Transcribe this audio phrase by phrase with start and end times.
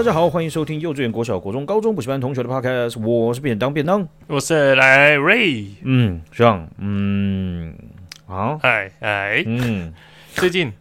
[0.00, 7.76] 大家好，欢迎收听幼稚园、国小、国中、高中补习班同学的 Podcast，我是便当便当，我是来瑞，嗯，这样，嗯，
[8.24, 9.92] 好，哎哎，嗯，
[10.32, 10.72] 最近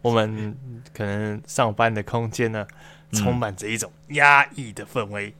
[0.00, 0.56] 我们
[0.94, 2.66] 可能上班的空间呢，
[3.12, 5.34] 充满着一种压抑的氛围，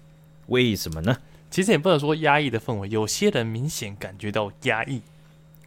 [0.49, 1.17] 为什么呢？
[1.49, 5.01] 其实也不能说压抑的氛围，有些人明显感觉到压抑。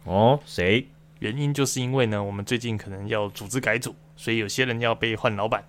[0.04, 0.86] 哦，谁？
[1.18, 5.64] 原因就是因为呢，我们最近可能要组织改组，所以有些人要被换老板。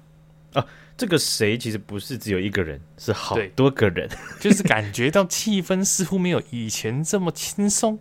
[0.54, 0.64] 啊，
[0.98, 4.10] 这个谁其实不是只有一个人，是好多个人，
[4.42, 8.00] 就是感觉到气氛似乎没有以前这么轻松。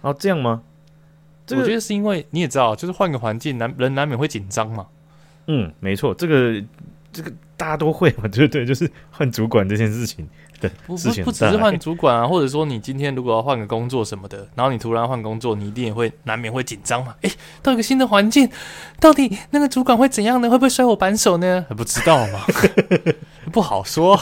[0.00, 0.62] 哦，这样吗？
[1.46, 4.88] 这个、我觉得是因为你也知道，就是换个环境，难人难免会紧张嘛。
[5.46, 6.62] 嗯，没错，这个
[7.12, 10.26] 这个大家都会嘛， 对对，就是换主管这件事情。
[10.86, 17.12] 不不不只是换主管啊，或者说你今天如果要换个工作什么的，然后你突然换工作，你一定也会难免会紧张嘛。
[17.22, 18.48] 诶，到一个新的环境，
[19.00, 20.48] 到底那个主管会怎样呢？
[20.48, 21.66] 会不会摔我板手呢？
[21.68, 22.42] 还不知道嘛，
[23.50, 24.14] 不好说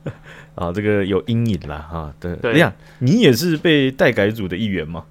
[0.56, 0.70] 啊。
[0.74, 2.12] 这个有阴影啦哈。
[2.20, 5.04] 对，这样你也是被代改组的一员吗？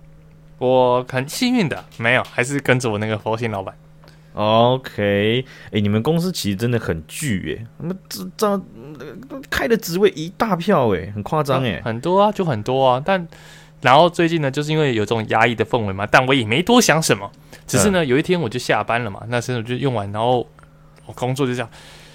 [0.60, 3.74] 我很幸运的，没有，还是跟着我那个佛心老板。
[4.38, 8.62] OK，哎、欸，你们公司其实真的很巨哎，那么这这
[9.50, 13.02] 开的职位一大票哎，很夸张哎，很多啊，就很多啊。
[13.04, 13.28] 但
[13.82, 17.32] 然后最近呢，就是因为有这种压抑的氛围嘛，但我也没多想什么，
[17.66, 20.48] 只是呢，有一天我就下班了嘛，那时候就用完，然后
[21.08, 21.68] 我工作就这样，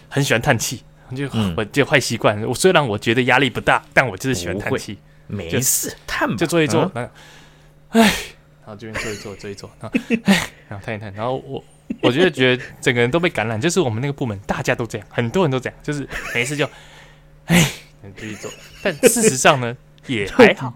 [0.08, 0.84] 很喜欢叹气，
[1.16, 2.40] 就、嗯、我就坏习惯。
[2.44, 7.10] 我虽然我觉得压力不大，但我就是喜欢叹气，没事，叹就，就做一做，哎、
[7.90, 11.64] 嗯，然后这边坐一坐，坐一坐，然后哎，然后叹一叹，然后我。
[12.00, 16.68] 我就觉得整个人都被感染，就是我们那个部门大家都这样，很多人都这样，就是没事就，
[17.46, 17.62] 哎，
[18.16, 18.50] 继续做。
[18.82, 19.76] 但事实上呢，
[20.06, 20.74] 也还好。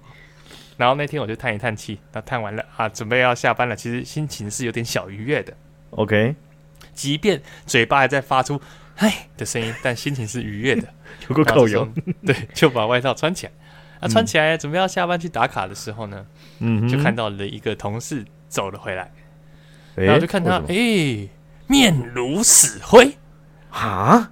[0.76, 5.52] 然后那天我就叹一叹气，那叹完了啊，准备要下班了，其实心情是有点小愉悦的。
[5.90, 6.34] OK，
[6.92, 8.60] 即便嘴巴还在发出
[8.96, 10.86] “唉”的声音，但心情是愉悦的。
[11.28, 11.88] 有个口油，
[12.26, 13.52] 对，就把外套穿起来。
[14.00, 16.26] 啊，穿起来准备要下班去打卡的时候呢，
[16.58, 19.10] 嗯，就看到了一个同事走了回来。
[20.04, 21.30] 然后就看他，哎、欸，
[21.66, 23.16] 面如死灰
[23.70, 24.30] 啊！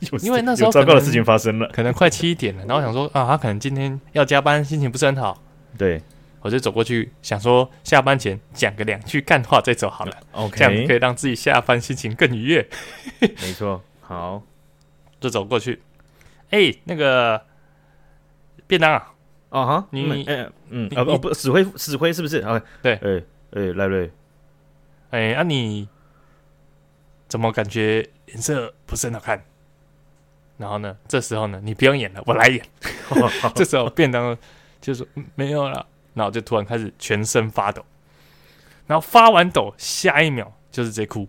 [0.22, 2.64] 因为那时候糟糕的事情发生了，可能快七点了。
[2.66, 5.42] 然后想说啊，他可能今天要加班，心情不是很好。
[5.76, 6.00] 对，
[6.40, 10.12] 我就走过去，想说下班前讲个两句干话再走好了。
[10.30, 12.68] OK，这样可以让自己下班心情更愉悦。
[13.20, 14.40] 没错，好，
[15.18, 15.82] 就走过去。
[16.50, 17.42] 哎、欸，那个
[18.68, 19.10] 便当啊，
[19.48, 22.38] 啊哈，你，嗯，嗯啊不，死灰死灰是不是？
[22.42, 24.08] 啊，对，哎哎，赖瑞。
[25.10, 25.88] 哎，那、啊、你
[27.28, 29.44] 怎么感觉颜色不是很好看？
[30.58, 32.64] 然后呢，这时候呢，你不用演了，我来演。
[33.54, 34.36] 这时候便当
[34.80, 37.84] 就说没有了，然后就突然开始全身发抖，
[38.86, 41.26] 然后发完抖，下一秒就是直接哭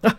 [0.00, 0.18] 啊，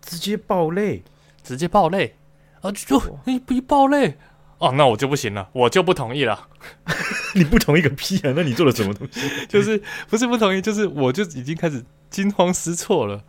[0.00, 1.02] 直接爆泪，
[1.42, 2.16] 直接爆泪
[2.62, 2.72] 啊！
[2.72, 4.16] 就你别爆泪。
[4.60, 6.48] 哦，那我就不行了，我就不同意了。
[7.34, 8.32] 你不同意个屁啊！
[8.36, 9.20] 那你做了什么东西？
[9.48, 13.22] 就是不是不同意，就是我就已经开始惊慌失措了。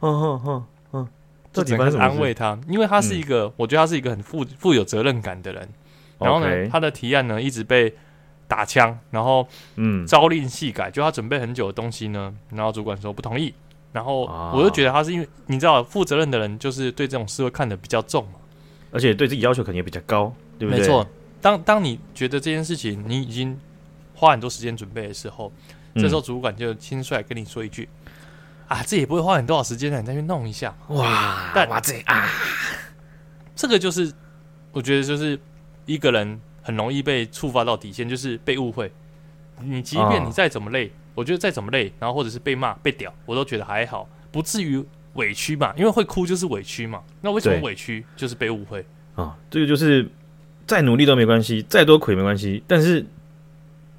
[0.00, 1.08] 嗯嗯嗯嗯，
[1.52, 5.68] 就怎么安慰他，因为他是一个，嗯、我觉得他是一个很负负有责任感的人。
[6.18, 6.70] 然后呢，Okay.
[6.70, 7.94] 他的提案呢一直被
[8.46, 13.52] 打枪，然后嗯，朝令夕改，就他准备很久的东西呢，然后主管说不同意，
[13.92, 14.22] 然后
[14.54, 18.38] 我就觉得他是因为你知道，负责任的人就是对这种事会看得比较重嘛，
[18.90, 20.32] 而且对自己要求肯定也比较高。
[20.58, 21.06] 对对，没错，
[21.40, 23.58] 当当你觉得这件事情你已经
[24.14, 25.52] 花很多时间准备的时候，
[25.94, 27.88] 嗯、这时候主管就轻率跟你说一句
[28.66, 32.28] ：“啊，这也不会花很多少时间的，你再去弄一下。”哇，但哇这啊，
[33.54, 34.12] 这个就是
[34.72, 35.38] 我觉得就是
[35.86, 38.92] 一个人很容易被触发到底线，就是被误会。
[39.62, 45.72] 你即便你再怎么累，哦、我觉得再怎么累，然后或者是被骂、被屌，我都觉得还好，不至于委屈嘛。
[45.76, 47.02] 因为会哭就是委屈嘛。
[47.20, 48.84] 那为什么委屈就是被误会
[49.14, 49.36] 啊？
[49.48, 50.10] 这个就是。
[50.68, 52.62] 再努力都没关系，再多亏没关系。
[52.66, 53.04] 但是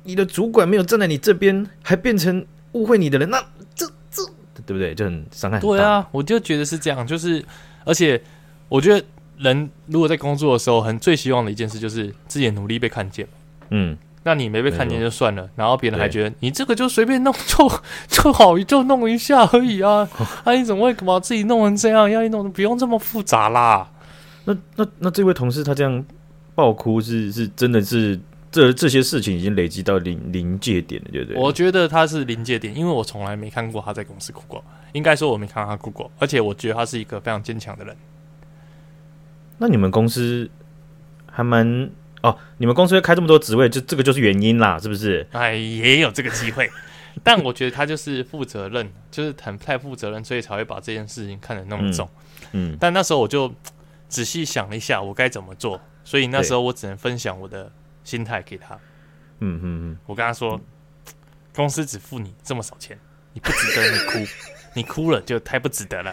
[0.04, 3.44] 你的主管没有站在你这边，还变成误会你的人，那
[3.74, 4.24] 这这
[4.68, 4.94] 对不对？
[4.94, 5.60] 就很伤害。
[5.60, 7.06] 对啊，我就觉得是这样。
[7.06, 7.44] 就是
[7.84, 8.22] 而且
[8.70, 9.04] 我觉得
[9.40, 13.28] 人如果在工作的时候，很最希望的一件事就是自己的努力被看见。
[13.72, 17.68] 嗯，那你没被看见就算了，然后别人还觉得你这个就随便弄就
[18.08, 20.08] 就好，就弄一下而已啊。
[20.46, 22.08] 啊，你怎么会把自己弄成这样？
[22.08, 23.90] 要你弄不用这么复杂啦。
[24.46, 26.06] 那那那这位同事他这样。
[26.60, 28.20] 爆哭是是真的是
[28.52, 31.42] 这这些事情已经累积到临临界点了，对不对？
[31.42, 34.62] 我觉得他是临界点，因为我从来没看过他在公司哭过。
[34.92, 37.96] 应该说我没看到他哭过，而且我觉得他是一个非常坚强的人。
[39.58, 40.50] 那你们公司
[41.32, 41.90] 还蛮
[42.22, 45.26] 哦，你们公司会开这么多职位，就这个就是原因啦，是不是？
[45.32, 46.70] 哎，也有这个机会，
[47.24, 52.10] 但我觉得他就是负责任，就是很太负责任，所以才会把这件事情看得那么重。
[52.52, 53.50] 嗯，嗯但那时候我就。
[54.10, 55.80] 仔细想了一下我该怎么做，
[56.10, 57.72] 所以那时候我只能分享我的
[58.04, 58.74] 心态给他。
[59.42, 60.62] 嗯嗯嗯，我跟他说，嗯、
[61.54, 62.98] 公司只付你这么少钱，
[63.32, 64.32] 你不值得你哭，
[64.74, 66.12] 你哭了就太不值得了。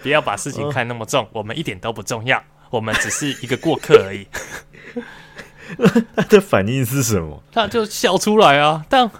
[0.00, 4.28] 不要把事情看那么重，哦、我们一点都不重要，我们只是一个过客而已。
[6.14, 7.42] 他的反应是什么？
[7.50, 8.86] 他就笑出来啊！
[8.88, 9.10] 但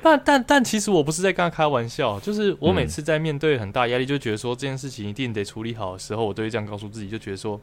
[0.00, 7.60] 但但但，其实我不是在跟他开玩笑，就是我每次在面对很大压力，就觉得说这件事情一定得处理好的时候，我都会这样告诉自己，就觉得说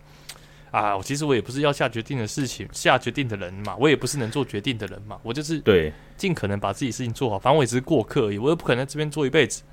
[0.72, 9.64] 啊，我其实我也不是要下决定的事情，下决定的人嘛，我也不是能做决定的人嘛，我就是对尽可能把自己事情做好，反正我也只是过客而已，我又不可能在这边做一辈子。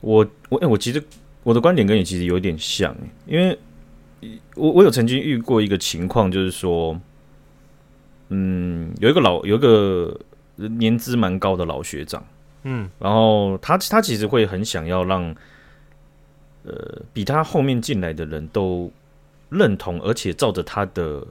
[0.00, 1.02] 我我哎，我其实
[1.42, 2.96] 我的观点跟你其实有点像，
[3.26, 3.58] 因为。
[4.56, 6.98] 我我有曾经遇过一个情况，就是说，
[8.30, 10.18] 嗯，有一个老有一个
[10.56, 12.26] 年资蛮高的老学长，
[12.62, 15.22] 嗯，然后他他其实会很想要让，
[16.64, 18.90] 呃，比他后面进来的人都
[19.50, 21.26] 认同，而且照着他的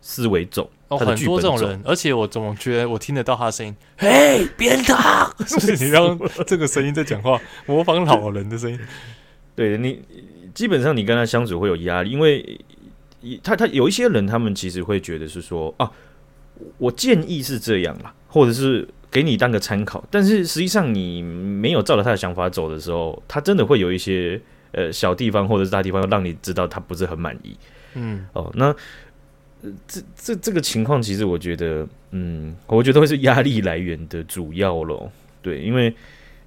[0.00, 0.70] 思维走。
[0.88, 5.34] 哦，很多这种人，而且我总觉得我听得到他的声音， 嘿，边躺，
[5.80, 8.78] 你让这个声音在讲话，模仿老人的声音，
[9.56, 10.02] 对你。
[10.54, 12.60] 基本上你跟他相处会有压力，因为
[13.42, 15.90] 他他有一些人，他们其实会觉得是说啊，
[16.76, 24.38] 我建议是这样啦，或者是给你当个参考，但是实际上你没有照着他的想法走的时候，他真的会有一些
[24.72, 27.56] 呃小地方或者是大地方让你知道他不是很满意。
[27.94, 28.74] 嗯，哦，那
[29.86, 35.10] 这这这个情况其实我觉得，嗯，我觉得会是压力来源的主要咯。
[35.40, 35.94] 对，因为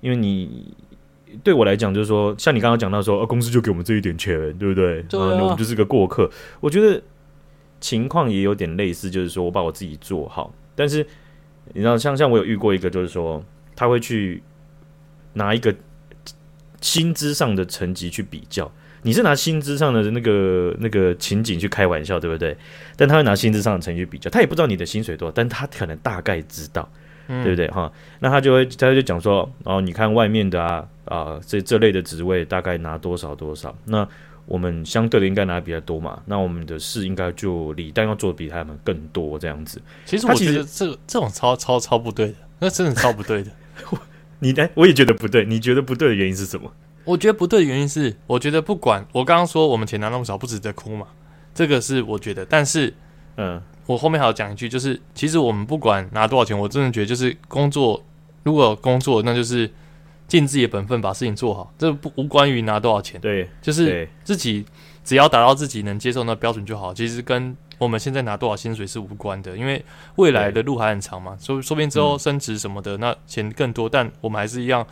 [0.01, 0.73] 因为你。
[1.43, 5.01] 对我来讲，就是说，像你刚刚讲到说，啊，公司就给我们这一点钱，对不对？
[5.03, 6.31] 对啊，我们就是个过客。
[6.61, 7.01] 我觉得
[7.81, 10.53] 情况也有点类似，就是说我把我自己做好。
[10.75, 11.05] 但是
[11.73, 13.43] 你知道，像像我有遇过一个，就是说
[13.75, 14.41] 他会去
[15.33, 15.75] 拿一个
[16.85, 18.71] 薪资上的成绩去比较。
[19.01, 22.55] 你是拿薪资上的那个那个情景去开玩笑，对不对？
[22.95, 26.87] 但他会拿薪资上的成绩去比较，他也不知道你的薪水多少，但他可能大概知道。
[27.27, 27.91] 嗯、对不对哈？
[28.19, 34.07] 那他就会，他就讲说，哦，你看外面的啊啊，这这类的职位大概拿多少多少，那
[34.45, 39.81] 我们相对的应该拿比较多嘛，那我们的事应该就理当要做的比他们更多这样子。
[40.05, 43.51] 其实我觉得这个这种超超超不对的，那真的超不对的。
[44.39, 44.69] 你呢？
[44.73, 45.45] 我也觉得不对。
[45.45, 46.71] 你觉得不对的原因是什么？
[47.03, 51.07] 我觉得不对的原因是，我觉得不管我刚刚说我们钱拿那么少不值得哭嘛，
[51.53, 52.93] 这个是我觉得，但是
[53.37, 53.61] 嗯。
[53.87, 58.03] 我后面还要讲一句，就是其实我们不管拿多少钱，我真的觉得就是工作，
[58.41, 59.69] 如果工作，那就是
[60.27, 63.21] 尽自己的本分，把事情做好，这不无关于拿多少钱。
[63.21, 64.65] 对，就是自己
[65.03, 66.91] 只要达到自己能接受的标准就好。
[66.95, 69.83] 其实跟我们现在拿多少薪水是无关的，因为
[70.15, 71.37] 未来的路还很长嘛。
[71.39, 74.85] 说说不定之后升职什么的，那钱更多，但我们还是一样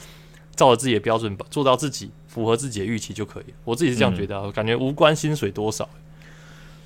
[0.55, 3.45] 照着自己的标准，做到自己符合自己的预期就可以。
[3.63, 5.89] 我自己是这样觉得，我感觉无关薪水多少。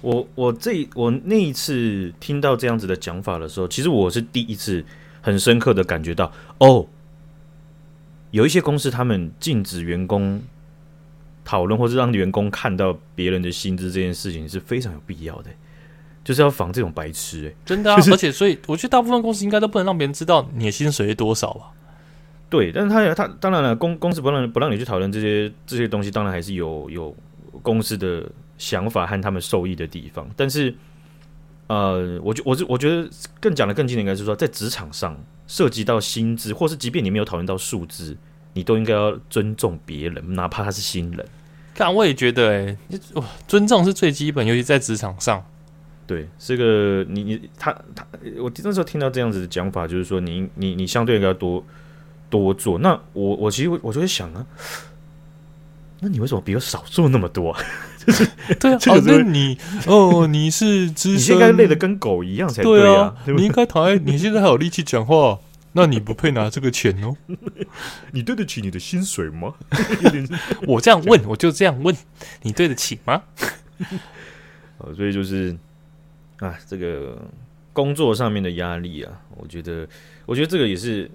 [0.02, 4.86] 我我这我那一次听到这样子的讲法的时候，其实我是第一次
[5.22, 6.86] 很深刻的感觉到，哦，
[8.30, 10.40] 有一些公司他们禁止员工
[11.44, 15.50] 讨论，或是让员工看到别人的薪资这件事情是非常有必要的，
[16.28, 17.96] 就是要防这种白痴哎，真的啊！
[17.96, 21.72] 就是、而且所以我觉得大部分公司应该都不能让别人知道你的薪水是多少吧？
[22.50, 27.16] 对，但是他他当然了，公公司不让不让你去讨论这些这些东西，当然还是有有
[27.62, 28.30] 公司的。
[28.60, 30.74] 想法和他们受益的地方，但是，
[31.68, 33.08] 呃，我觉我我觉得
[33.40, 35.16] 更讲的更近的应该是说，在职场上
[35.46, 38.18] 涉及到薪资，或是即便你没有讨论到数字，
[38.54, 41.24] 你都应该要尊重别人，哪怕他是新人。
[41.76, 45.46] 但我也觉得、欸，哎，尊重是最基本，尤其在职场上。
[46.08, 48.08] 对，这个你你他他，
[48.40, 51.64] 我那时候听到这样子的讲法，就是说你你你相对应该要多
[52.30, 52.80] 多做。
[52.80, 54.46] 那我我其实我就会想啊，
[56.00, 57.52] 那你为什么比我少做那么多？
[57.52, 57.60] 啊？
[58.08, 58.26] 就是
[58.58, 63.14] 对啊，哦，那你哦，你是资深，你应该累得跟狗一样才对啊！
[63.26, 65.38] 你应该躺在，你现在还有力气讲话，
[65.74, 67.18] 那你不配拿这个钱哦。
[68.14, 69.54] 你对得起你的薪水吗？
[70.66, 71.94] 我这样问，我就这样问，
[72.44, 73.24] 你对得起吗？
[74.78, 75.54] 呃，所以就是
[76.40, 77.18] 啊，这个
[77.74, 79.88] 工作上面的压力啊，我觉得，
[80.26, 81.10] 我觉得这个也是，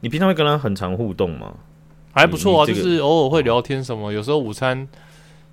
[0.00, 1.54] 你平常会跟他很常互动吗？
[2.12, 4.88] 还不错啊，这个、就是偶尔会聊天什么，有时候午餐。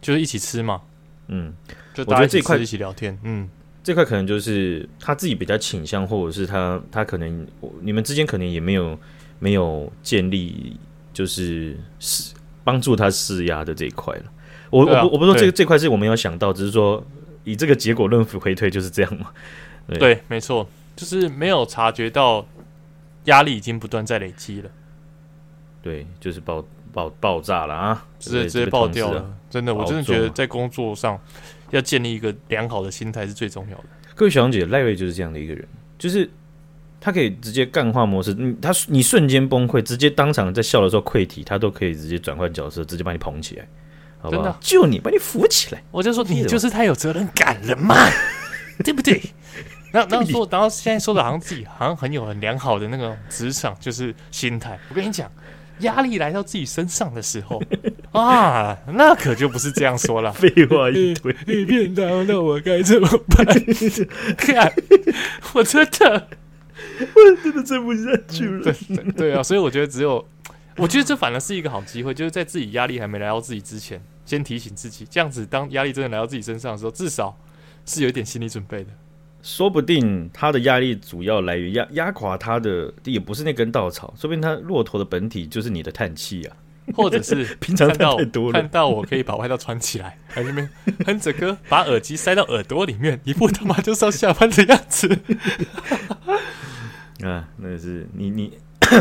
[0.01, 0.81] 就是一起吃嘛，
[1.27, 1.53] 嗯，
[1.93, 3.49] 就大家一起吃一起聊天，嗯，
[3.83, 7.45] 这块可能就是他自己比较倾向，或者是他他可能
[7.81, 8.97] 你们之间可能也没有
[9.39, 10.77] 没有建立，
[11.11, 14.23] 就是施帮助他施压的这一块了。
[14.69, 17.05] 我、啊、我不我不说这个这块是我没有想到，只是说
[17.51, 19.31] 以这个结果论回推就是这样嘛。
[19.87, 22.45] 对，对没错，就是没有察觉到
[23.25, 24.69] 压力已经不断在累积了。
[25.81, 29.33] 对，就是爆爆爆炸了啊，直接直接爆掉了。
[29.49, 31.19] 真的，我真的觉得在工作上
[31.71, 33.85] 要建立一个良好的心态是最重要的。
[34.13, 35.65] 各位学长姐，赖瑞就是这样的一个人，
[35.97, 36.29] 就是
[36.99, 43.67] 他可以直接干化模式，你，他你瞬间崩溃，直接当场在笑的时候溃体，他都可以直接转换角色，直接把你捧起来，
[44.23, 47.95] 真的，就你把你扶起来，我就说你就是太有责任感了嘛，
[48.83, 49.21] 对不对？
[49.91, 55.31] 然后然后说，然后现在说的好像自己好像很有很良好的那个职场就是心态，我跟你讲。
[55.79, 57.63] 压力来到自己身上的时候
[58.11, 60.29] 啊，那可就不是这样说了。
[60.35, 63.45] 废话一堆，一片刀，那我该怎么办？
[64.35, 64.73] 看，
[65.53, 66.27] 我真的，
[66.99, 68.75] 我真的撑不下去了。
[69.15, 70.27] 对啊，所以我觉得只有，
[70.79, 77.37] 我觉得这反而是一个好机会，就是在自己压力还没来到自己之前，先提醒自己，这样子当压力真的来到自己身上的时候，至少
[77.85, 78.89] 是有一点心理准备的。
[79.41, 86.57] 说不定他的压力主要来源压压垮他的也不是那根稻草，说不定他骆驼的本体就是你的叹气啊，
[86.93, 88.17] 或者是 平常看到
[88.51, 90.69] 看到我可以把外套穿起来，在那边
[91.05, 95.07] 哼着歌，把耳机塞到耳朵里面，一副他妈就是要下班的样子。
[97.23, 98.57] 啊，那是你你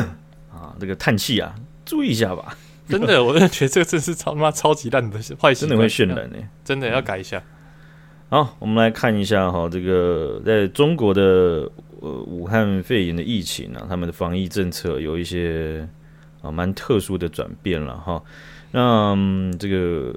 [0.51, 1.53] 啊，这个叹气啊，
[1.89, 2.55] 注意一下吧。
[2.89, 7.43] 真的，我真的觉得这个真是超他妈超级烂的坏习惯，真的会渲染呢，真的要改一下。
[8.31, 15.87] 好，我们来看一下哈，这个在中国的呃武汉肺炎的疫情啊，他们的防疫政策有一些
[16.41, 18.23] 啊蛮特殊的转变了哈。
[18.71, 20.15] 那、嗯、这个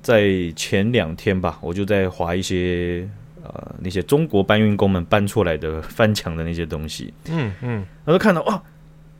[0.00, 3.06] 在前两天吧，我就在划一些
[3.42, 8.62] 呃那些中国搬运工们搬出来的翻墙的那些东西，嗯嗯，然后看到哇。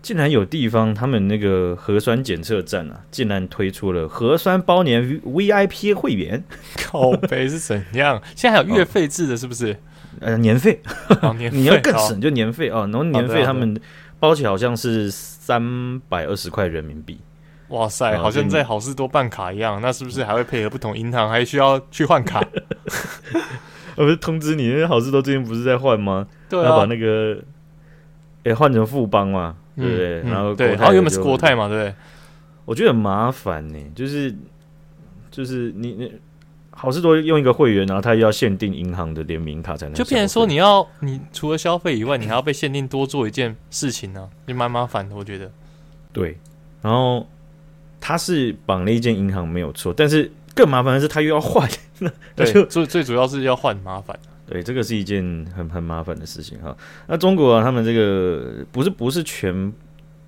[0.03, 6.43] 竟然有地方，他们那个核酸检测站啊，竟然推出了核酸包年 VIP 会员，
[6.87, 8.21] 口碑是怎样？
[8.35, 9.77] 现在还有月费制的，是不是？
[10.21, 10.81] 呃，年费，
[11.23, 12.81] 哦、 年你要更省就年费哦。
[12.91, 13.81] 然后年费他们
[14.19, 17.21] 包起好像是三百二十块人民币。
[17.69, 19.81] 哇塞，好像在好事多办卡一样。
[19.81, 22.43] 那是不是还会配合不同银行，还需要去换卡？
[23.95, 26.27] 我不是通知你，因为好事多最近不是在换吗？
[26.49, 27.39] 对啊，要把那个
[28.43, 29.55] 诶换成富邦嘛。
[29.81, 30.21] 对不对？
[30.31, 31.95] 然后对，然后原本是国泰嘛，对不对？
[32.67, 34.33] 我觉得很麻烦呢，就是
[35.31, 36.13] 就是你你
[36.71, 45.51] 好事多用一个会员，然后他又要限定银行的联名卡才能，就变成说你要你除了消费以外，你还要被限定多做一件事情呢，也蛮麻烦的，我觉得。
[46.13, 46.37] 对，
[46.81, 47.27] 然后
[48.01, 51.69] 他是绑了一间银行没有错，但是更麻烦的是他又要换，
[52.37, 54.19] 对，最最主要是要换麻烦。
[54.51, 55.23] 对，这个是一件
[55.57, 56.77] 很很麻烦的事情哈。
[57.07, 59.73] 那中国啊，他们这个不是不是全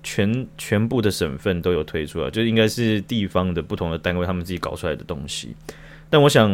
[0.01, 5.53] 全全部的省份都有推出啊，就应该是地方的不同的单位他们自己搞出来的东西。
[6.09, 6.49] 但我想，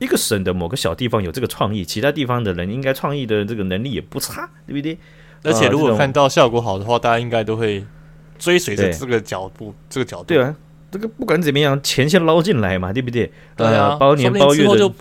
[0.00, 4.98] 一个省的某个小地方有这个创意，其他地方的人应该创意的这个能力也不差，对不对？
[5.44, 7.86] 而且如果看到效果好的话，大家应该都会
[8.38, 10.24] 追随着这个脚步，这个角度。
[10.24, 10.52] 对啊，
[10.90, 13.30] 这个不管怎么样，钱先捞进来嘛，对不对？
[13.56, 14.92] 对啊，呃、包年包月的。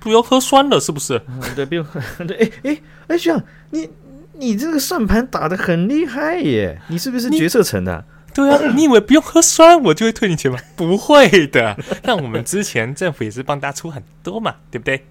[0.00, 1.20] 不要喝酸了，是不是？
[1.28, 2.00] 嗯、对，不用喝。
[2.24, 3.88] 对，哎哎哎，学长，你
[4.32, 6.80] 你这个算盘打的很厉害耶！
[6.88, 8.04] 你是不是决策层的？
[8.32, 10.58] 对啊， 你以为不用喝酸，我就会退你钱吗？
[10.76, 11.76] 不会的。
[12.04, 15.04] 那我们之前政府也是帮大家出很多嘛，对不对？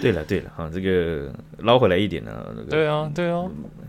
[0.00, 3.42] 对了对了，哈，这个捞回来一点呢，那个对啊对啊，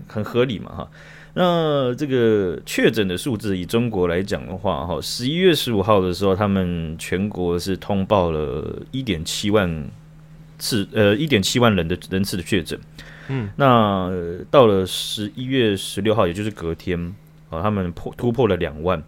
[0.08, 0.88] 很合理嘛，哈。
[1.36, 9.90] 那这个确诊的数字，以中国来讲的话，哈，十一月十五号的时候，他们全国是通报了一点七万
[10.60, 12.80] 次，呃，一点七万人的人次的确诊。
[13.30, 14.12] 嗯，那
[14.52, 17.16] 到了十一月十六号，也就是隔天，
[17.50, 19.02] 啊，他们破突破了两万。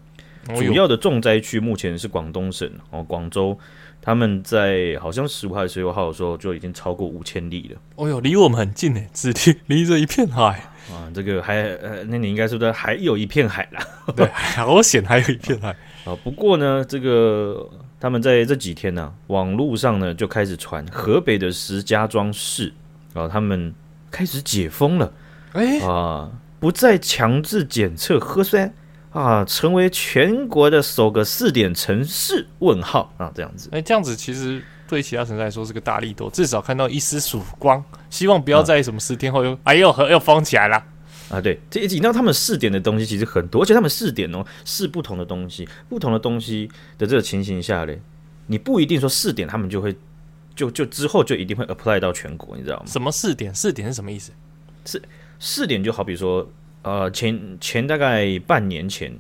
[0.54, 3.58] 主要的重灾区目前是广东省哦，广州，
[4.02, 7.82] 他们在好像十五号、十六号的时候就已经超过五千例了。
[7.96, 10.70] 哦哟，离我们很近呢，只离 离着一片海。
[10.92, 13.82] 啊，这个还呃，那你应该是不是还有一片海啦？
[14.16, 15.76] 对，好险还有一片海
[16.06, 16.16] 啊。
[16.24, 17.68] 不过呢，这个
[18.00, 22.72] 他们在这几天呢、啊，网络上呢就开始传河北的石家庄市
[23.16, 23.74] 啊，他们
[24.12, 25.12] 开始解封了，
[25.54, 28.72] 哎啊，不再强制检测核酸
[29.16, 32.48] 啊，成为全国的首个试点城市？
[32.60, 34.62] 问号啊，这样子，哎，这样子其实。
[34.88, 37.84] 对其他城市来说是个大力度，至少看到一丝曙光。
[38.12, 40.78] 希望不要在什么十天后又、啊、哎呦又又封起来了
[41.28, 41.42] 啊！
[41.42, 46.70] 对，这你知道他们试点的东西其实很多，而且他们试点哦试不同的东西，不同的东西
[47.00, 48.00] 的这个情形下嘞，
[48.46, 49.98] 你不一定说试点他们就会
[50.56, 52.84] 就就之后就一定会 apply 到全国，你知道吗？
[52.86, 53.54] 什么试点？
[53.56, 54.32] 试点是什么意思？
[54.86, 55.02] 是
[55.40, 56.48] 试点就好比说
[56.86, 59.12] 呃前前大概半年前，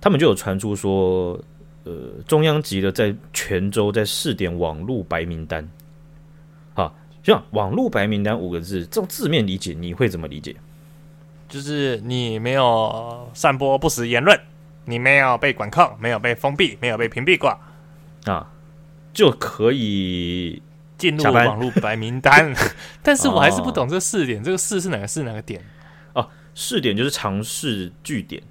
[0.00, 1.38] 他们就有传出说。
[1.86, 1.92] 呃，
[2.26, 5.68] 中央级的在泉州在试点网络白名单，
[6.72, 10.56] 好，像网络白名单五个字，这种字面理解你会怎么理解？
[11.46, 14.40] 就是你没有散播不实言论，
[14.86, 17.50] 你没有被管控，没有被封闭，没有被屏蔽过
[18.24, 18.50] 啊，
[19.12, 20.62] 就可以
[20.96, 22.50] 进入网络白名单。
[23.04, 25.62] 但是我还是不懂这四点，哦、这个四是哪个试哪个点？
[26.54, 28.42] 哦，试点就是尝试据点。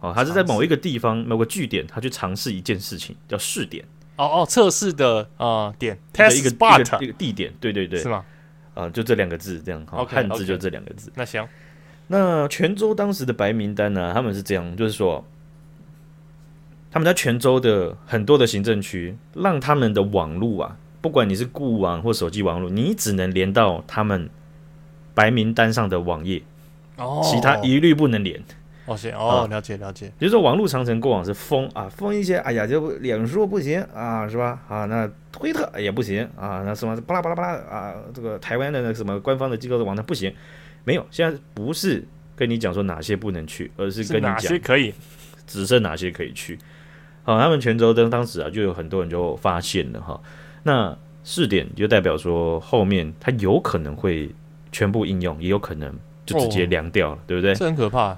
[0.00, 3.84] 哦，他是在某一个地方某个据点，他去尝试一件事情，叫试点。
[4.16, 8.24] 哦哦，测试的呃点，test 一个 spot 一个，一个地点，对对对，是吗？
[8.74, 11.12] 啊、呃，就这两个字这样，好、okay, 汉字就这两个字。
[11.14, 11.48] 那行，
[12.08, 14.12] 那泉州当时的白名单呢？
[14.14, 15.24] 他们是这样，就是说，
[16.90, 24.30] 他们在泉州的很多的行政区，让他们的网络啊，不管你是固网或手机网络，你只能连到他们
[25.14, 26.42] 白名单上的网页，
[26.98, 28.38] 哦，其他一律不能连。
[28.86, 30.10] 哦，行哦，了解了解。
[30.18, 34.62] 比如说，网络长城过往是封啊，封一些，哎呀，就脸书不行啊，是吧？
[34.66, 40.34] 啊，那推特也不行啊，那什么巴拉巴拉巴拉啊，这个台湾的那什么官方的机构的网站不行，
[40.84, 41.06] 没有。
[41.10, 42.02] 现在不是
[42.34, 44.94] 跟你讲说哪些不能去，而是跟你讲哪些可以，
[45.46, 46.58] 只剩哪些可以去。
[47.24, 50.18] 好，他们泉州当当时啊，就有很多人就发现了哈，
[50.62, 54.30] 那试点就代表说后面它有可能会
[54.72, 55.94] 全部应用，也有可能
[56.34, 57.54] 就直接凉掉了，哦、对不对？
[57.54, 58.16] 这很可怕。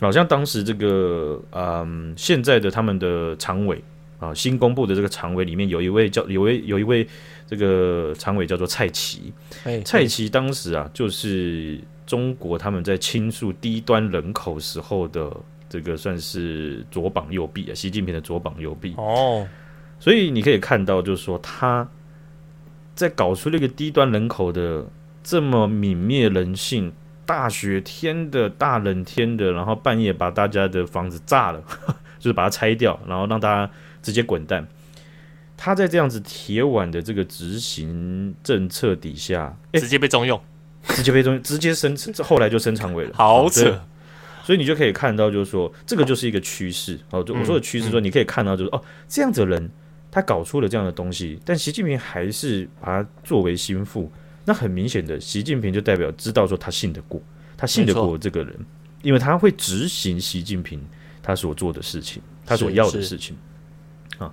[0.00, 3.80] 好像当时这个，嗯，现在的他们的常委
[4.18, 7.06] 啊，新公布的这个常委里面有一位叫有位有一位
[7.46, 9.32] 这个常委叫做蔡奇，
[9.84, 15.30] 蔡奇当时啊，就是中国他们在倾诉低端人口时候的
[15.68, 19.46] 这个算是左膀右臂啊，习近平的左膀右臂哦，
[20.00, 21.88] 所以你可以看到，就是说他
[22.96, 24.84] 在搞出那个低端人口的
[25.22, 26.92] 这么泯灭人性。
[27.24, 31.62] 大雪天的大冷天的，然后半夜把大家的房子炸了，
[32.18, 34.66] 就是把它拆掉，然后让大家直接滚蛋。
[35.56, 40.40] 他在这样子铁腕的这个执行政策底下，直接被重用，
[40.88, 43.80] 直接被重用，直接升，后来就升常委了， 好扯。
[44.42, 47.22] 所以你就可以看到，就是说这个就是一个趋势哦。
[47.22, 49.70] 就我说的趋势，说你可以看到，就是、哦，这样子的人
[50.10, 54.10] 他搞出了这样的东西，但习近平还是把它作为心腹。
[54.44, 57.22] 那很明显的，习近平就代表知道说他信得过，
[57.56, 58.58] 他信得过这个人，
[59.02, 60.80] 因为他会执行习近平
[61.22, 63.36] 他所做的事情，他所要的事情
[64.18, 64.32] 啊，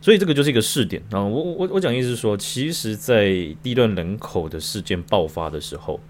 [0.00, 1.20] 所以这个就是一个试点啊。
[1.20, 3.30] 我我我讲意思是说，其实，在
[3.62, 6.00] 低端人口的事件爆发的时候，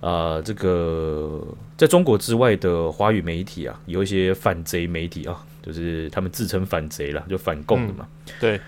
[0.00, 8.60] 啊，这个在中国之外的华语媒体啊，有一些反贼媒体啊，就是他们自称反贼了，就反共的嘛，嗯、对。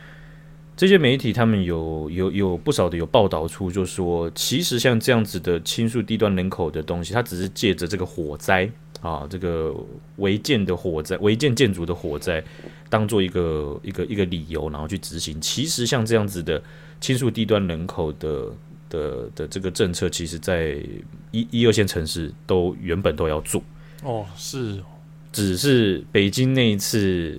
[0.80, 8.66] 这些媒体他们有有有不少的有报道出，就是说其实像这样子的倾诉低端人口的东西，它只是借着这个火灾
[9.02, 9.76] 啊，这个
[10.16, 12.42] 违建的火灾、违建建筑的火灾，
[12.88, 15.38] 当做一个一个一个理由，然后去执行。
[15.38, 16.62] 其实像这样子的
[16.98, 18.46] 倾诉低端人口的
[18.88, 20.82] 的的这个政策，其实在
[21.30, 23.62] 一一二线城市都原本都要做。
[24.02, 24.84] 哦，是哦，
[25.30, 27.38] 只是北京那一次。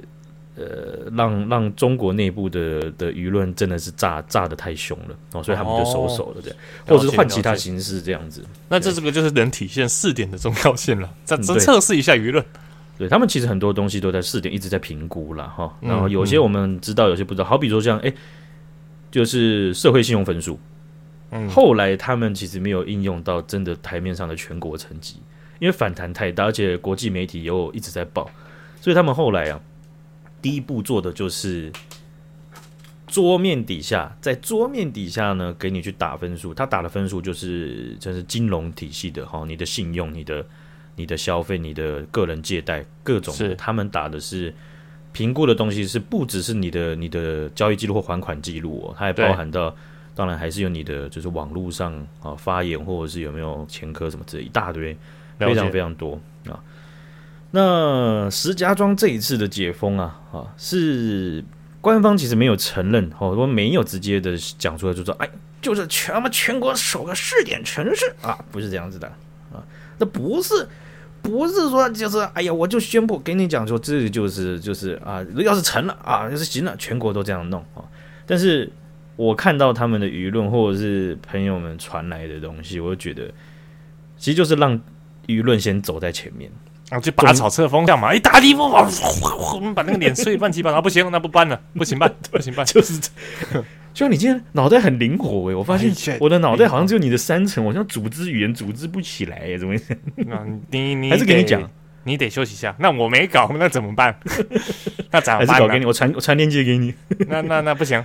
[0.62, 8.46] 呃，让让中国内部的的舆论真的是炸炸的太凶了哦，所以他们就收手了，这样，或者是换其他形式这样子。
[8.70, 12.46] 那这这个就是能体现试点的重要性了，再测试一下舆论。
[12.98, 15.74] 对，他们其实很多东西都在试点，一直在评估了哈。
[15.82, 17.46] 然后有些我们知道，有些不知道。
[17.46, 18.14] 好比说像哎，
[19.10, 20.60] 就是社会信用分数，
[21.32, 25.16] 嗯，后来他们其实没有应用到真的台面上的全国成绩，
[25.60, 28.30] 因为反弹太大，而且国际媒体又一直在报，
[28.80, 29.60] 所以他们后来啊。
[30.42, 31.72] 第一步做的就是
[33.08, 36.54] 桌面底下，在桌面底下呢，给你去打分数。
[36.54, 40.46] 他打的分数就是，就是金融体系的哈，你的信用、你的、
[40.96, 44.54] 你的消费、你的个人借贷各种，是他们打的是
[45.12, 49.76] 评估的东西，是不只是你的、你的交易记录或还款记录哦，它还包含到，
[50.16, 54.98] 当然还是有你的，就是网络上啊发言或者是有没有前科什么之类一大堆，
[55.38, 56.64] 非常非常多啊。
[57.52, 61.44] 那石家庄这一次的解封啊，啊，是
[61.82, 65.30] 官方其实没有承认，哦，我没有直接的讲出来，就说，哎，
[65.62, 69.08] 就是全部全国首个试点城市啊，不是这样子的
[69.52, 69.60] 啊，
[69.98, 70.66] 那不是，
[71.22, 77.84] 不是说就是，哎呀，我就宣布给你讲说，这就是就是啊，要是成了啊，要是行了，全国都这样弄啊。
[78.26, 78.72] 但是
[79.18, 83.30] 我看到他们的舆论或者是朋友们传来的东西，我就觉得，
[84.16, 84.80] 其实就是让
[85.28, 86.50] 舆论先走在前面。
[86.92, 93.10] 然后就拔草测风向嘛，一打地风，我们把那个脸碎半七八糟，不行，那不办了，不行办， 不行办，就是这。
[93.94, 99.74] 就你今天脑袋很灵活哎，我发现我的脑袋好像只有你的三层，我像组织语言组织不起来哎，怎么
[100.70, 101.62] 你你还是给你讲，
[102.04, 102.76] 你得休息一下。
[102.78, 104.14] 那我没搞，那怎么办？
[105.12, 105.48] 那咋办？
[105.48, 106.94] 还是搞给你，我传我传链接给你。
[107.30, 108.04] 那那那不行。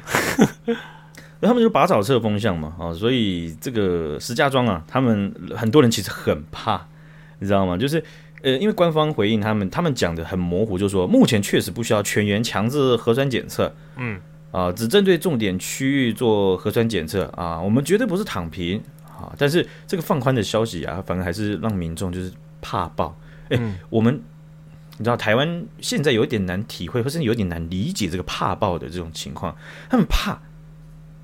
[1.40, 6.86] 那他们就拔草测风向嘛啊，所以这个石家庄啊，他们很多人其实很怕，
[7.40, 7.76] 你知道吗？
[7.76, 8.00] 就是。
[8.46, 14.20] 呃，因为官方回应他们，他们讲的很模糊，就是说目前确实不需要全员强制核酸检测，嗯，
[14.52, 22.32] 啊，只针对重点区域做核酸检测啊，我们绝对不是躺平啊，但是这个放宽的消息啊，反而还是让民众就是
[22.62, 23.18] 怕爆。
[23.48, 24.14] 哎，嗯、我们
[24.96, 29.56] 你知道台湾现在有一点难体会，或是有点难理解这个怕爆的这种情况，
[29.90, 30.40] 他们怕。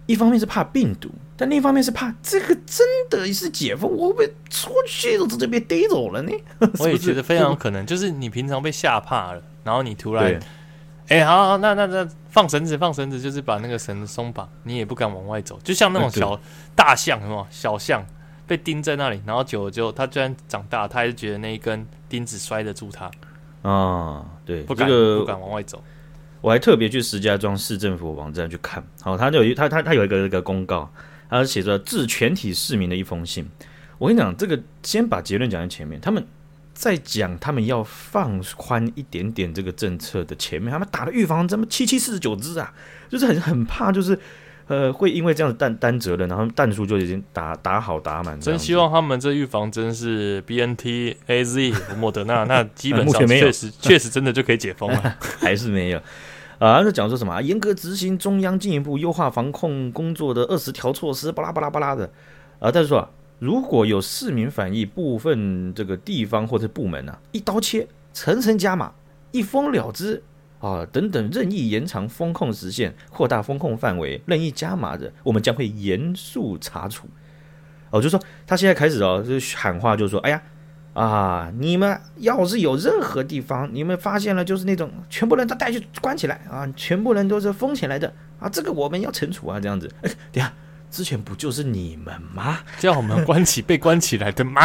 [0.06, 6.32] 一方面是怕病毒，但另一方面是怕这个真的是解封，我会不会出去都直接被逮走了呢？
[6.78, 10.40] 我也觉得非常有可能，就是你平常被吓怕了，然后你突然，哎
[11.06, 16.38] 对，好，好，那那那放绳子，放绳子，就是把那个绳子松绑，你也不敢往外走，就像那种小
[16.74, 17.46] 大象，是吗？
[17.50, 18.04] 小象
[18.46, 23.10] 被钉在那里，然后久了之后，它居然长大，它还是觉得那一根钉子摔得住它
[23.62, 25.82] 啊，对，不敢、这个、不敢往外走。
[26.42, 30.92] 我还特别去石家庄市政府网站去看，好，他就有一他他他有一个一个公告，
[31.30, 33.48] 他写着致全体市民的一封信。
[33.96, 36.26] 我跟你讲，这个先把结论讲在前面，他们
[36.74, 42.74] 在讲他们要放宽一点点这个政策的前面，他们打了预防针七七四十九支啊，
[43.08, 44.18] 就是很很怕，就是
[44.66, 48.40] 呃会因为这样子担担责任，然后弹数就已经打打好打满。
[48.40, 56.02] 真希望他们这预防针是 B N T A Z 莫德纳，那基本上 确实确实真的就可以解封了， 还是没有。
[56.62, 62.08] 啊，就讲说什么严格执行中央进一步优化防控工作的二十条措施，巴拉巴拉巴拉的。
[62.60, 63.08] 啊，但是说，
[63.40, 68.92] 如果有市民反映部分这个地方或者部门啊，一刀切，层层加码，
[69.32, 70.22] 一封了之
[70.60, 77.08] 啊，等等任意延长封控时限、扩大封控范围、任意加码的，我们将会严肃查处。
[77.90, 80.40] 哦，就说他现在开始哦，就喊话，就是说，哎呀。
[80.94, 81.50] 啊！
[81.58, 89.90] 你们要是有任何地方，你们发现了，就是那种全部人都带去关起来啊，全部人都是封起来的啊，这个我们要惩处啊，这样子。
[90.02, 90.52] 哎， 等下，
[90.90, 92.58] 之前不就是你们吗？
[92.78, 94.60] 叫我们关起被关起来的吗？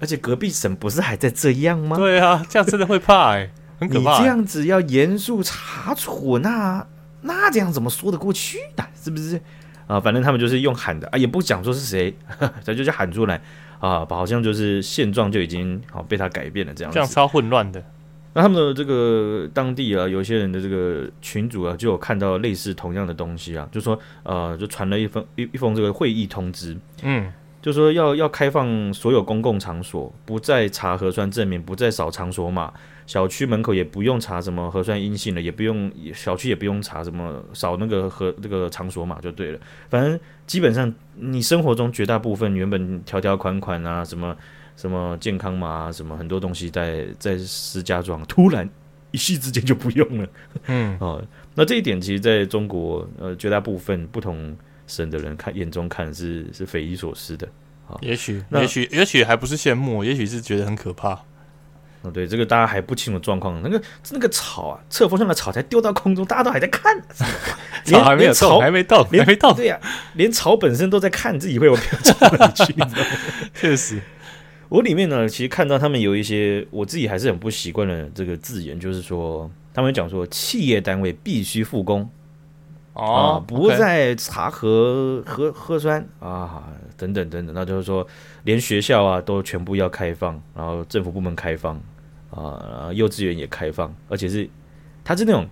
[0.00, 1.96] 而且隔壁省不是还在这样吗？
[1.96, 4.12] 对啊，这样真的会怕哎， 很可怕。
[4.12, 6.86] 你这样子要严肃查处，那
[7.20, 8.84] 那这样怎么说得过去呢？
[9.02, 9.38] 是不是？
[9.86, 12.16] 啊，反正他们就是用喊的啊，也不讲说是谁，
[12.62, 13.40] 咱 就就喊出来。
[13.80, 17.82] 啊，好像就是现状就已经好被他改变了这样子，这样超混乱的。
[18.34, 27.32] 那他们的这个当地啊，有些人的这个群主啊，就有看到类似同样的东西啊，就说呃，就传了一封一一封这个会议通知，嗯，
[27.68, 32.72] 就说要要开放所有公共场所，不再查核酸证明，不再扫场所码。
[33.06, 39.58] 小区门口也不用查什么核酸阴性了，也不用小区也不用查什么扫那个核那个场所码就对了。
[39.90, 44.34] 反正基本上你生活中绝大部分原本条条款款啊，什么
[44.74, 48.66] 什么健康码啊，什么很多东西在在石家庄突然
[49.10, 50.28] 一夕之间就不用了。
[50.68, 51.22] 嗯哦，
[51.54, 54.56] 那这一点其实在中国呃绝大部分不同
[54.88, 57.46] 省的人看眼中看是是匪夷所思的。
[57.86, 61.10] 啊，也许也许也许还不是羡慕，也许是觉得很可怕。
[62.02, 63.60] 哦，对，这个大家还不清楚状况。
[63.62, 67.00] 那个那个草啊，侧风向的草才丢到空中，大家都还在看，
[67.84, 69.52] 草还没有草，还没到，还没到。
[69.52, 69.80] 对呀，
[70.14, 72.74] 连草本身都在看自己会有飘到哪去。
[73.54, 74.00] 确实，
[74.68, 82.08] 我里面呢，其实看到他们有一些我自己还是很不习惯的这个字眼，就是说他们讲说企业单位必须复工。
[82.98, 86.64] 哦，不再查核核核酸啊，
[86.96, 88.04] 等等等等，那就是说，
[88.42, 91.80] 连学校啊都全部要开放，然后政府部门开放
[92.30, 94.50] 啊，幼稚园也开放，而且是，
[95.04, 95.46] 他是那种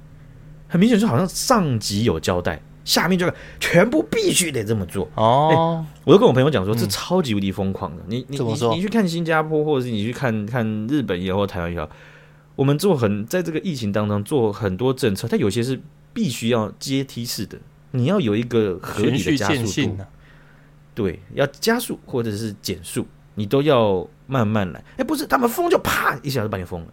[0.66, 5.86] 很明显就好像上级有交代，下面就全部必须得这么做哦。
[6.02, 8.02] 我都跟我朋友讲说，这超级无敌疯狂的。
[8.08, 11.88] 你你你你去看新加坡，或者是你去看看日本也好，或台湾也好，
[12.56, 15.80] 我们做很在这个疫情当中做很多政策，它有些是。
[16.16, 17.58] 必须要阶梯式的，
[17.90, 19.98] 你要有一个合理的加速度，
[20.94, 24.82] 对，要加速或者是减速，你都要慢慢来。
[24.96, 26.88] 哎，不是，他们封就啪一下就把你封了，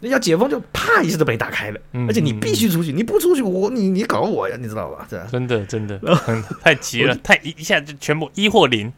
[0.00, 5.06] 那要解封就啪一下就把你打开了，而且你必须出去，你不出去我你你搞我呀，你知道吧？
[5.08, 5.96] 这真的真的。
[6.60, 8.92] 太急了，太一一下就全部一或零。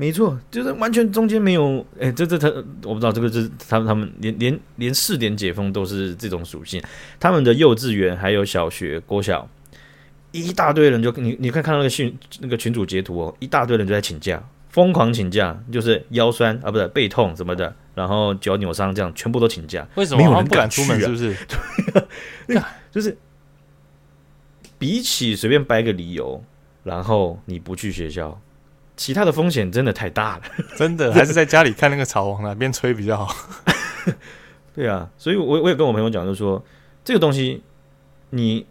[0.00, 2.48] 没错，就是完全中间没有，哎，这这他
[2.84, 6.82] 我不知道，这个是他们他们连连连试点解封都是这种属性。
[7.20, 9.46] 他们的幼稚园还有小学、国小，
[10.32, 19.86] 一大堆人就你你看看那个群那个群主截图哦，一大堆人就在请假，疯狂请假，就是腰酸啊，不是背痛什么的，然后脚扭伤这样，全部都请假。
[19.96, 20.18] 为什么？
[20.18, 21.36] 没有人敢出门，是不是？
[22.46, 23.14] 对啊，就是
[24.78, 26.42] 比起随便掰个理由，
[26.84, 28.40] 然后你不去学校。
[29.00, 30.42] 其他的风险真的太大了，
[30.76, 33.34] 真的还是在家里看那个草往哪边吹比较好。
[34.76, 36.62] 对啊，所以我我也跟我朋友讲，就是说
[37.02, 37.62] 这个东西，
[38.28, 38.66] 你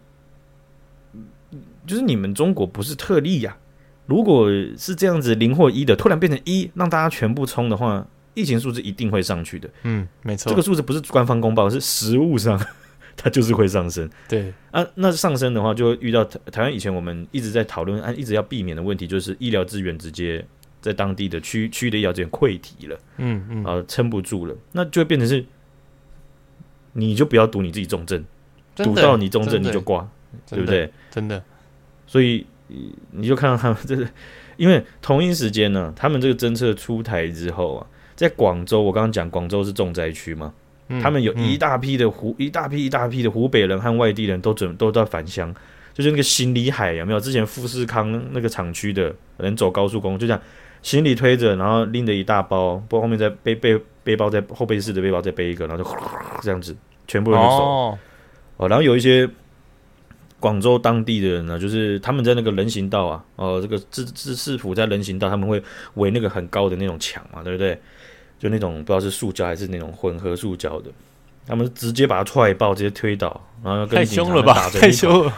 [1.87, 4.05] 就是你们中国不是特例呀、啊。
[4.05, 9.67] 如果是这样子零或一的，突然变成一，让大家全部冲的话，疫情数字一定会上去的。
[9.81, 12.55] 嗯，没错，这个数字不是官方公报，是实物上
[13.21, 14.09] 它就是会上升。
[14.29, 20.45] 对啊，那上升的话，就会遇到台台湾以前我们一直在讨论，啊，一直要避免的问题，就是医疗资源直接
[20.79, 22.97] 在当地的区区的医疗资源溃堤了。
[23.17, 25.43] 嗯嗯，啊，撑不住了，那就会变成是，
[26.93, 28.23] 你就不要赌你自己重症，
[28.75, 30.09] 赌到你重症你就挂，
[30.49, 30.89] 对不对？
[31.11, 31.43] 真的，
[32.07, 32.45] 所以
[33.11, 34.07] 你就看到他们这是，
[34.55, 40.53] 因为同一时间呢，他们这个政策出台之后啊，在广州，我刚刚讲广州是重灾区嘛，
[40.89, 45.53] 嗯、他们有一大批的湖、嗯，一大批一大批的湖北人和外地人都准都在返乡，
[45.93, 47.19] 就是那个行李海有没有？
[47.19, 50.41] 之前富士康那个厂区的人走高速公路，就这样
[50.81, 55.89] 行李推着，然后拎着一大包，不过后面再背背背包在后背式的背包再背一个，然后就
[56.41, 56.75] 这样子，
[57.07, 57.99] 全部人都走哦，
[58.57, 59.29] 哦，然后有一些。
[60.41, 65.61] 广州当地的人呢，就是他们在那个人行道啊，哦，这个自自市府在人行道，他们会
[65.95, 67.77] 围那个很高的那种墙嘛，对不对？
[68.39, 70.89] 就那种不知道是塑胶还是那种混合塑胶的，
[71.45, 74.81] 他们直接把他踹爆，直接推倒，然后跟警察打成一团。
[74.81, 75.21] 太凶了吧！
[75.21, 75.33] 太凶了！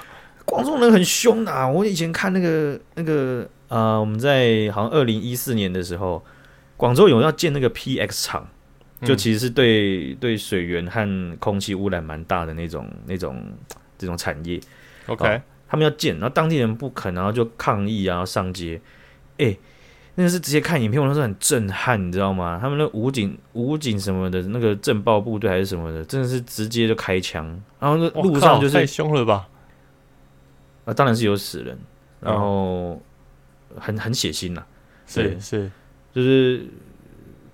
[0.46, 1.68] 广州人很凶的啊！
[1.68, 6.24] 我以前看那个那个啊、呃，我们在好像二零一四年的时候，
[6.76, 8.48] 广州有要建那个 PX 厂，
[9.04, 13.42] 就其实是对、嗯、对水源和空气污染蛮大的那种那种
[13.98, 14.60] 这种产业。
[15.08, 18.82] OK，、哦、他们要建，然后当地人不肯，然后就抗议啊，然后上街。
[19.38, 19.56] 哎，
[20.16, 22.60] 那个是直接看影片，我那时候很震撼，你知道吗？
[22.62, 27.46] 他们那武警、武警什么的，那个镇暴部队还是什么的，真的是直接就开枪，
[27.80, 29.48] 然后那路上就是太凶了吧？
[30.86, 31.78] 啊，当然是有死人，
[32.20, 33.02] 然后
[33.78, 34.68] 很很血腥呐、啊，
[35.08, 35.72] 是是，
[36.14, 36.66] 就是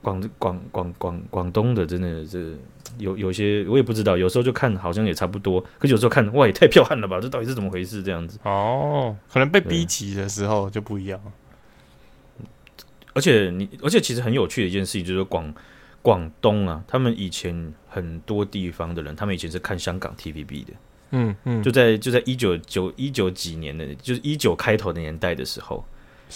[0.02, 2.40] 广广广广广东的，真的这。
[3.00, 8.02] 有有些我也不知道，有时候就看好像也差不多，可是有时候看哇也太彪悍了吧，这到底是怎么回事？
[8.02, 11.22] 这样子哦，可能被逼急的时候就不一样。
[13.18, 15.52] 而且你，而且其实很有趣的一件事情就是广
[16.04, 20.74] 广东啊，他们以前很多地方的人，他们以前是看香港 TVB 的，
[21.10, 25.84] 嗯嗯，就在就在一九九一九几年的，就是一九开头的年代的时候，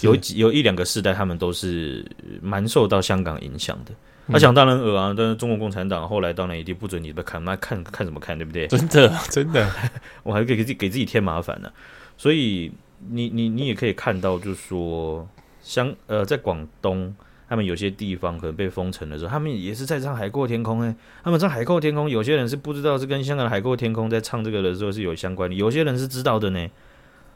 [0.01, 2.03] 有几有一两个世代，他们都是
[2.41, 3.91] 蛮受到香港影响的。
[4.27, 8.65] 他、想当然恶啊，但是中国共产党后来当然一定不准你们看，那看看什么看，对不对？
[8.67, 9.69] 真的 真的，
[10.23, 11.71] 我还可以给自己给自己添麻烦呢。
[12.17, 12.71] 所以
[13.09, 15.27] 你你你也可以看到，就是说，
[15.61, 17.13] 像呃，在广东，
[17.49, 26.67] 他们有些地方可能被封城的时候，他们也是在唱《海阔天空》哎，他们唱《海阔天空》，有些人是不知道是跟香港的《海阔天空》在唱这个的时候是有相关的，有些人是知道的呢。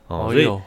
[0.07, 0.45] 哦，所以。
[0.45, 0.61] 哦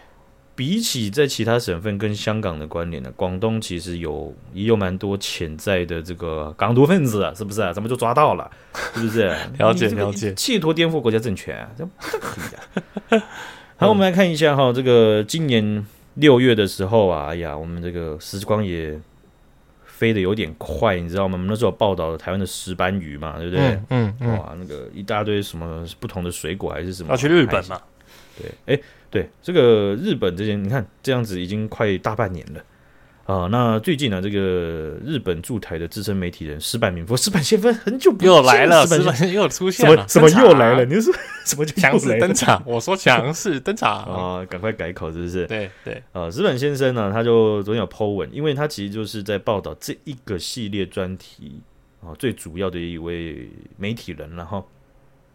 [0.58, 7.72] 比起在其他省份跟香港的关联呢，广东其实有也有蛮多潜在的这个港独分子啊，是不是啊？
[7.72, 8.50] 咱们就抓到了，
[8.92, 9.28] 是不是？
[9.60, 13.22] 了解了解，企图颠覆国家政权，啊，这不可以啊。
[13.78, 15.86] 好，我们来看一下哈，这个今年
[16.18, 18.98] 六月的时候啊，哎呀，我们这个时光也
[19.85, 21.33] 飞得有点快，你知道吗？
[21.35, 23.61] 我们那时候报道了台湾的石斑鱼嘛，对不对？
[23.62, 24.38] 嗯嗯，嗯。
[24.38, 27.11] 哇，那个一大堆什么不同的水果还是什么？
[27.11, 27.81] 要去日本嘛？
[28.37, 28.81] 对，哎。
[29.11, 32.62] 对这个日本这边，你看这样子已经快大半年了
[33.28, 33.46] 啊。
[33.50, 40.84] 那最近呢，这个日本驻台的资深媒体人石板明夫，石板先生很久不又来了，石板先又出现了，什么什么又来了？
[40.86, 41.12] 你说
[41.44, 42.62] 什 么强势登场？
[42.66, 44.44] 我说强势登场啊！
[44.50, 45.46] 赶快改口，是不是？
[45.46, 51.60] 对对啊，矢板先生呢，他就总有 po 文，因为他其实就是在报道这一个系列专题
[52.00, 54.66] 啊，最主要的一位媒体人，然后。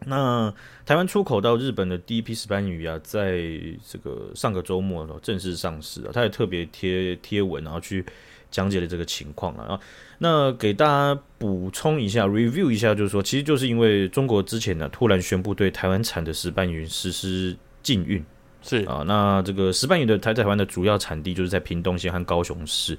[0.06, 0.52] 那
[0.84, 3.40] 台湾出口到日本的第一批石斑鱼啊，在
[3.88, 8.04] 这个上个周末正式上市啊，他也特别贴贴文，然后去
[8.50, 9.80] 讲解了这个情况了啊。
[10.18, 18.24] 那给大家补充一下，review 一下，就是说，其实就是因为中国之前呢，突然宣布对台湾产的石斑鱼实施禁运，
[18.62, 22.96] 是啊，那这个石斑鱼的台台湾的主要产地就是在屏东县和高雄市。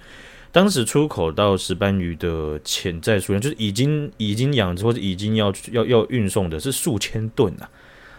[0.56, 7.70] 当时出口到石斑鱼的潜在数量，就是已经已经养殖或者已经要要要运送的是数千吨啊，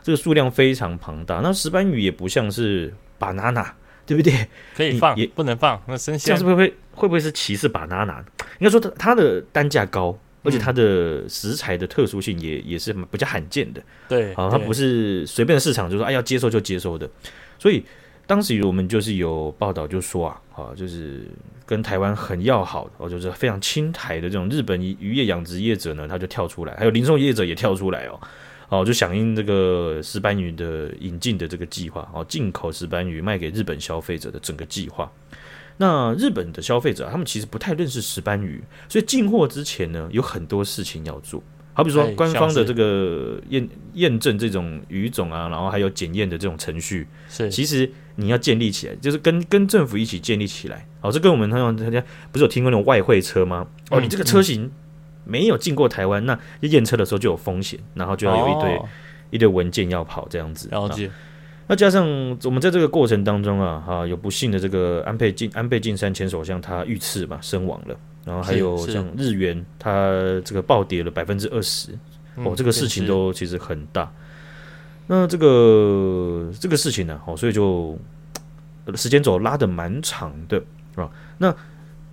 [0.03, 1.41] 这个数量非常庞大。
[1.43, 3.67] 那石斑鱼也不像是 banana，
[4.05, 4.47] 对不对？
[4.75, 6.27] 可以放也不能放，那生鲜。
[6.27, 8.19] 这样是不是会会不会是歧视 banana？
[8.59, 13.83] 应该说它它的单价高，而且它的食材的特殊性也也是比较罕见的。
[14.11, 17.09] 对，啊，它不是随便的市场，就是说哎要接受就接受的。
[17.59, 17.83] 所以
[18.27, 21.29] 当时我们就是有报道就说啊，啊就是。
[21.69, 28.21] 跟台湾很要好的，哦，就是非常亲台的这种日本渔业养殖业者呢，他就跳出来，还有零售业者也跳出来哦，
[28.69, 35.11] 哦，就响应这个石斑鱼的引进的这个计划，哦，进口石斑鱼卖给日本消费者的整个计划。
[35.77, 41.43] 那日本的消费者他们其实不太认识石斑鱼，所以进货之前呢，有很多事情要做。
[41.75, 50.87] 好比说官方的这个验验证这种鱼种啊，然后还有检验的这种程序，是其实你要建立起来，就是跟跟政府一起建立起来。
[51.01, 52.03] 哦，这跟我们通常大家
[52.33, 53.67] 不是有听过那种外汇车吗？
[53.91, 54.71] 哦，你这个车型
[55.25, 58.89] 没有进过台湾，那验车的时候就有风险，然后就要有一堆、哦、
[59.31, 60.69] 一堆文件要跑这样子。
[60.71, 61.11] 了解。
[61.69, 62.07] 那加上
[62.45, 67.97] 我们在这个过程当中啊，哈，有不幸的这个安倍晋安倍晋三前首相他遇刺嘛，身亡了。
[68.25, 70.11] 然后还有像日元，它
[70.45, 71.91] 这个暴跌了百分之二十，
[72.37, 74.13] 哦，这个事情都其实很大。
[75.07, 77.99] 那这个这个事情呢，哦，所以就
[78.95, 80.63] 时间轴拉的蛮长的
[80.95, 81.11] 啊。
[81.39, 81.55] 那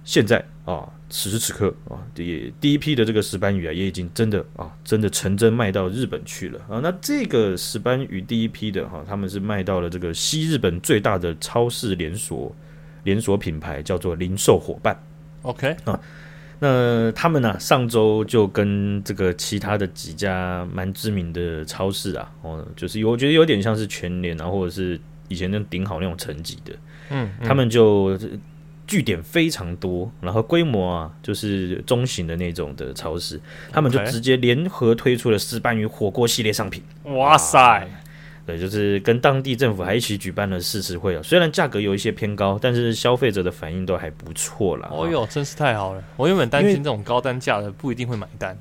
[0.04, 6.80] 现在啊，此时此刻啊，第第一批的这个石斑鱼啊，也已经真的啊，真的成真卖到日本去了啊。
[6.84, 12.54] 那这个石斑鱼第一批的哈，他们是卖到了这个西日本最大的超市连锁
[13.04, 14.98] 连锁品牌，叫做零售伙伴。
[15.44, 16.00] OK 啊，
[16.64, 17.60] 那他们呢、啊？
[17.60, 24.98] 上周就跟这个其他的几家蛮知名的超市啊，哦，就是我觉得有点像是全联啊，或者是
[25.28, 26.74] 以前那顶好那种层级的，
[27.10, 28.18] 嗯，嗯，他们就
[28.88, 33.38] 据点非常多，然后规模啊，就是中型的那种的超市，
[33.70, 36.82] 他们就直接联合推出了石斑鱼火锅系列商品。
[37.04, 37.86] 哇塞！
[38.46, 41.22] 对，就是跟当地政府还一起举办了试吃会啊。
[41.24, 44.90] 虽然价格有一些偏高，但是消费者的反应都还不错啦。
[44.92, 46.04] 哦哟，真是太好了！
[46.18, 48.58] 我原本担心这种高单价的不一定会买单。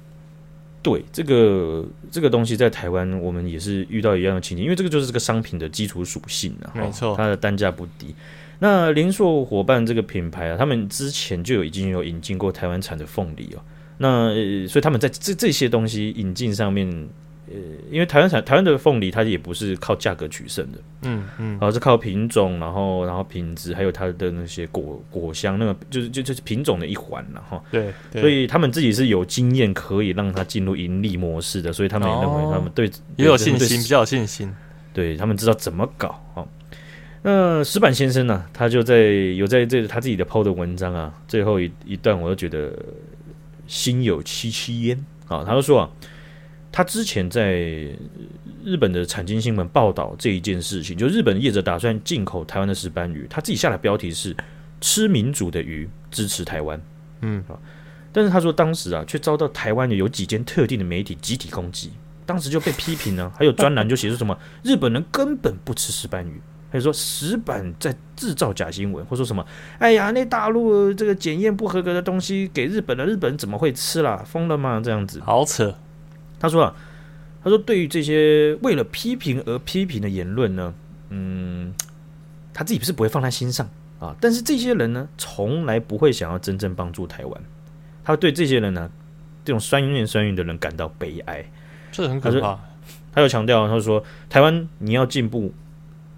[0.82, 6.70] 对，这个这个东西在台湾我们也是遇到一样的情景，因为这个就是这个商品的基础属性啊。
[6.76, 8.14] 没错，它的单价不低。
[8.60, 13.58] 那零售伙伴这个品牌啊，他们之前就有已经有引进过台湾产的凤梨哦。
[13.98, 14.28] 那
[14.68, 17.08] 所以他们在这这些东西引进上面。
[17.52, 17.58] 呃，
[17.90, 27.62] 因为台湾产台湾的凤梨，它也不是靠价格取胜的，嗯嗯，而是靠品种，然后然后品质，还有它的那些果果香，那个就是就就是品种的一环了哈。
[27.70, 34.54] 对，所以他们自己是有经验可以让它进入盈利模式的，所以他们也认为他们对也有信心，比较有信心，
[34.94, 36.44] 对他们知道怎么搞啊。
[37.22, 38.98] 那石板先生呢，他就在
[39.36, 42.72] 有在这他自己的 PO 的文章啊，最后一一段，我都觉得
[43.66, 45.90] 心有戚戚焉啊，他就说啊。
[46.72, 47.52] 他之前在
[48.64, 54.34] 日本的产经新闻报道这一件事情，就日本业者打算进口台湾的石斑鱼，他自己下的标题是
[54.80, 56.80] “吃民主的鱼，支持台湾”。
[57.20, 57.44] 嗯，
[58.10, 61.92] 但是他说当时啊，却遭到台湾的有几间特定的媒体集体攻击，
[62.24, 63.30] 当时就被批评呢。
[63.36, 69.46] 还有专栏就写出什么 日本人根本不吃石斑鱼，还有说石板在制造假新闻，或说什么
[69.78, 74.22] 哎呀，那大陆这个检验不合格的东西给日本了，日本人怎么会吃啦？
[74.24, 74.80] 疯了吗？
[74.82, 75.74] 这样子，好扯。
[76.42, 76.74] 他说啊，
[77.44, 80.74] 他说对于这些为了批评而批评的言论呢，
[81.10, 81.72] 嗯，
[82.52, 83.68] 他自己不是不会放在心上
[84.00, 87.42] 啊，但是这些人呢，从来不会想要真正帮助台湾。
[88.02, 88.90] 他对这些人呢，
[89.44, 91.44] 这种酸言酸语的人感到悲哀，
[91.92, 92.58] 这很可怕。
[93.12, 95.54] 他又强调，他说台湾你要进步，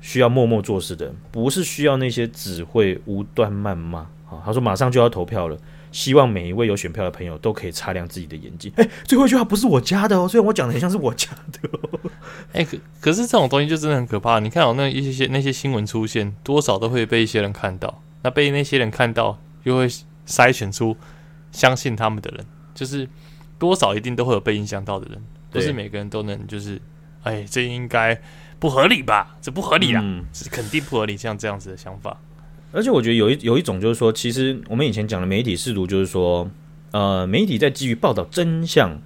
[0.01, 3.99] 需要默默做事的，不是需要那些只会无端谩骂
[4.31, 4.41] 啊。
[4.43, 5.59] 他说马上就要投票了。
[5.95, 8.73] 希望每一位有选票的朋友都可以擦亮自己的眼睛。
[8.75, 12.01] 哎、欸，最后一句话不是我加的哦，虽然我讲的很像是我加的哦。
[12.53, 14.41] 哎、欸，可可是这种东西就真的很可怕。
[14.41, 18.03] 你看哦，那一些些那些新闻出现，多少都会被一些人看到。
[18.23, 19.89] 那被那些人看到，又会
[20.27, 20.97] 筛选出
[21.53, 22.45] 相信他们的人。
[22.75, 23.09] 就是
[23.57, 26.83] 多少一定都会有被影响到的人，不是每个人都能就是，
[27.23, 28.21] 哎、欸，这应该
[28.59, 29.37] 不合理吧？
[29.41, 31.17] 这不合理啊，嗯、这肯定不合理。
[31.17, 32.21] 像这样子的想法。
[32.75, 36.51] 而且我觉得有一有一种就是说，其实我们以前讲的媒体试图，就是说，
[36.91, 39.01] 呃，媒体在基于报道真相、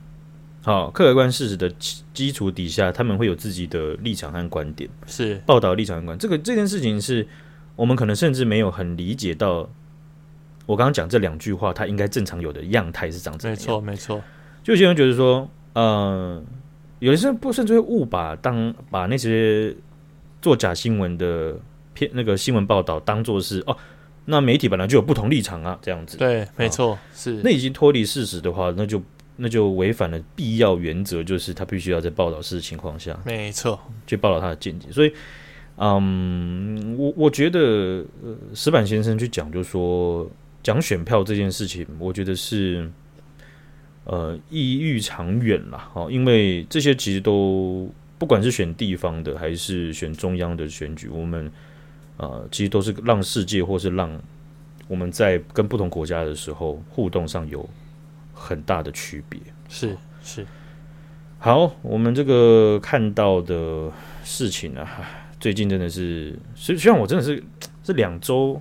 [0.62, 1.70] 好客观事实的
[2.14, 6.18] 基础底下，他们会有自己的立场和观点，是报道立场和观点。
[6.18, 7.28] 这个这件事情是
[7.76, 9.68] 我们可能甚至没有很理解到，
[10.64, 13.54] 我刚刚讲这两句话，它应该正常有的样态是长怎样。
[13.54, 14.22] 没错，没错。
[14.62, 16.42] 就有些人觉得说，呃，
[17.00, 19.76] 有些人不甚至会误把当把那些
[20.40, 21.54] 做假新闻的。
[22.12, 23.76] 那个新闻报道当做是哦，
[24.26, 26.18] 那媒体本来就有不同立场啊，这样子。
[26.18, 27.40] 对，没错，哦、是。
[27.42, 29.02] 那已经脱离事实的话，那就
[29.36, 34.88] 那就违反了必要原则，就是他必须要在报道事的情况下，没错，去报道他的见解。
[34.92, 35.12] 所以，
[35.76, 40.30] 嗯，我我觉得，呃，石板先生去讲，就说
[40.62, 42.90] 讲选票这件事情，我觉得是，
[44.04, 45.90] 呃，意欲长远啦。
[45.94, 51.50] 哦，因为这些其实都不管是选地方的还是选中央的选举，我们。
[52.18, 54.10] 呃，其实都是让世界，或是让
[54.86, 57.66] 我们在跟不同国家的时候互动上有
[58.34, 59.40] 很大的区别。
[59.68, 60.46] 是是，
[61.38, 63.90] 好，我们这个看到的
[64.24, 64.86] 事情啊，
[65.38, 67.42] 最近真的是，虽虽然我真的是
[67.82, 68.60] 这两周，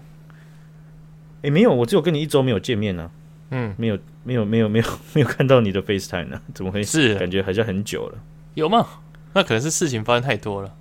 [1.41, 3.09] 哎，没有，我只有跟你一周没有见面呢、
[3.49, 6.41] 嗯，没有没有没有没有没有看到你的 FaceTime 呢？
[6.53, 8.19] 怎么回事感觉好像很久了？
[8.53, 8.85] 有吗？
[9.33, 10.73] 那可能是事情发生太多了。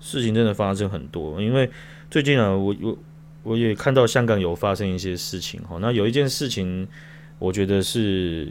[0.00, 1.70] 事情真的发生很多，因为
[2.14, 2.98] 最近啊，我我
[3.42, 5.78] 我也看到香港有发生一些事情哈。
[5.80, 6.86] 那有一件事情，
[7.40, 8.48] 我觉得是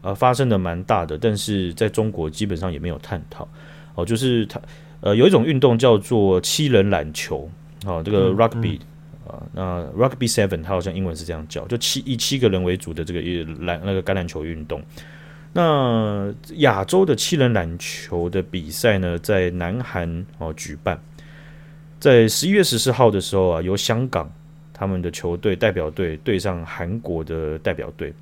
[0.00, 3.46] 呃发生的蛮大的，但是在中国基本上也没有探讨
[3.94, 4.60] 哦，就是它
[5.00, 7.48] 呃有一种运动叫做七人篮球，
[7.84, 8.80] 哦，这个 rugby
[9.28, 13.20] 啊、那 rugby seven 它好像英文是这样叫，就七以七个人为主的这个
[13.60, 14.82] 篮那个橄榄球运动。
[15.52, 21.00] 那亚洲的七人篮球的比赛呢，在南韩哦举办，
[21.98, 24.30] 在十一月十四号的时候啊，由香港
[24.72, 28.12] 他们的球队代表队对上韩国的代表队，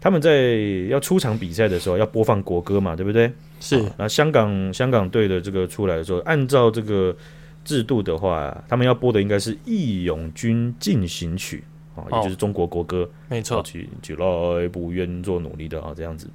[0.00, 0.56] 他们在
[0.88, 3.30] 要出场比赛的时候要播放国歌嘛，对不对？
[3.60, 3.84] 是。
[3.98, 7.14] 那香港香港队的这个出来的时候，按照这个
[7.64, 11.64] 制度的话，他们要播的应该是《义勇军进行曲》
[12.00, 16.28] 啊，也就是中国国歌，没错，起起来，不愿做努力的啊，这样子。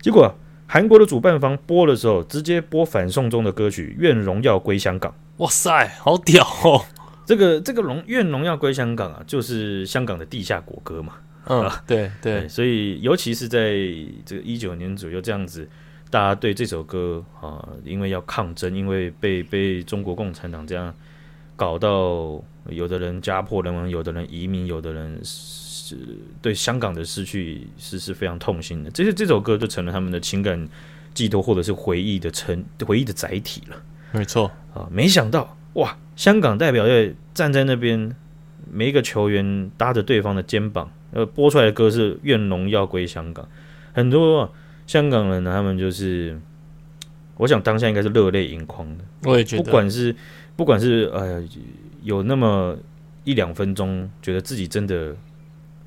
[0.00, 0.34] 结果
[0.68, 5.12] 韩国的主办方播的时候，直接播反送中的歌曲《愿荣耀归香港》。
[5.36, 6.84] 哇塞，好屌哦！
[7.24, 11.14] 这个这个荣愿荣耀归香港啊，就是香港的地下国歌嘛。
[11.46, 13.76] 嗯，对，对，所以尤其是在
[14.24, 15.68] 这个一九年左右这样子，
[16.10, 20.92] 大家对这首歌啊，因为要抗争，因为被被中国共产党这样
[21.54, 25.20] 搞到，有的人家破人亡，有的人移民，有的人。
[25.86, 25.96] 是
[26.42, 30.68] 对香港的失去是是非常痛心的，这些这首歌就成了他们的情感
[31.14, 33.76] 寄托或者是回忆的成回忆的载体了。
[34.10, 38.16] 没错啊，没想到哇，香港代表队站在那边，
[38.68, 43.44] 每一个球员搭着对方的肩膀，呃，播出来的歌是《愿荣耀归香港》，
[43.92, 44.52] 很多
[44.88, 46.36] 香港人呢，他们就是，
[47.36, 49.04] 我想当下应该是热泪盈眶的。
[49.22, 50.16] 我也觉得，不管是
[50.56, 51.44] 不管是呃，
[52.02, 52.76] 有那么
[53.22, 55.14] 一两分钟，觉得自己真的。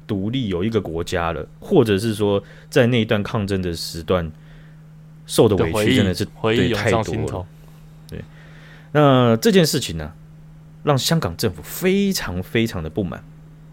[0.10, 4.32] 独立有一个国家了，或者是说在那一段抗争的时段
[5.28, 7.46] 受的委屈真的是对太多了。
[8.10, 8.24] 对，
[8.92, 10.12] 那这件事情呢，
[10.82, 13.24] 让香港政府非常非常的不满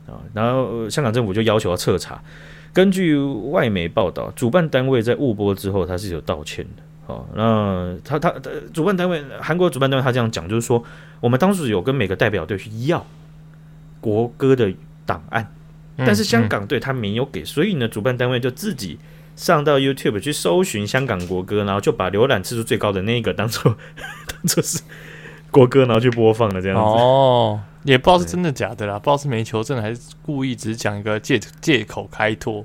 [0.07, 2.23] 啊，然后香港政府就要求要彻查。
[2.75, 6.83] 根据外媒报道，主办单位在误播之后，他是有道歉的。
[7.07, 8.31] 哦，那他他
[8.75, 10.85] 主办单位韩国主办单位他这样讲，就是说
[11.21, 13.07] 我们当时有跟每个代表队去要
[14.03, 14.71] 国歌的
[15.07, 15.51] 档案。
[15.99, 18.99] 但是香港队他没有给，所以呢，主办单位就自己
[19.35, 23.77] 上到 YouTube 去搜寻香港国歌，然后就把浏览次数最高的那个当做
[24.29, 24.83] 当做是
[25.51, 26.83] 国歌，然后去播放了这样子。
[26.83, 32.65] 哦，也不知道是真的假的啦，不知道是没求证还是故意只讲一个借借口开脱。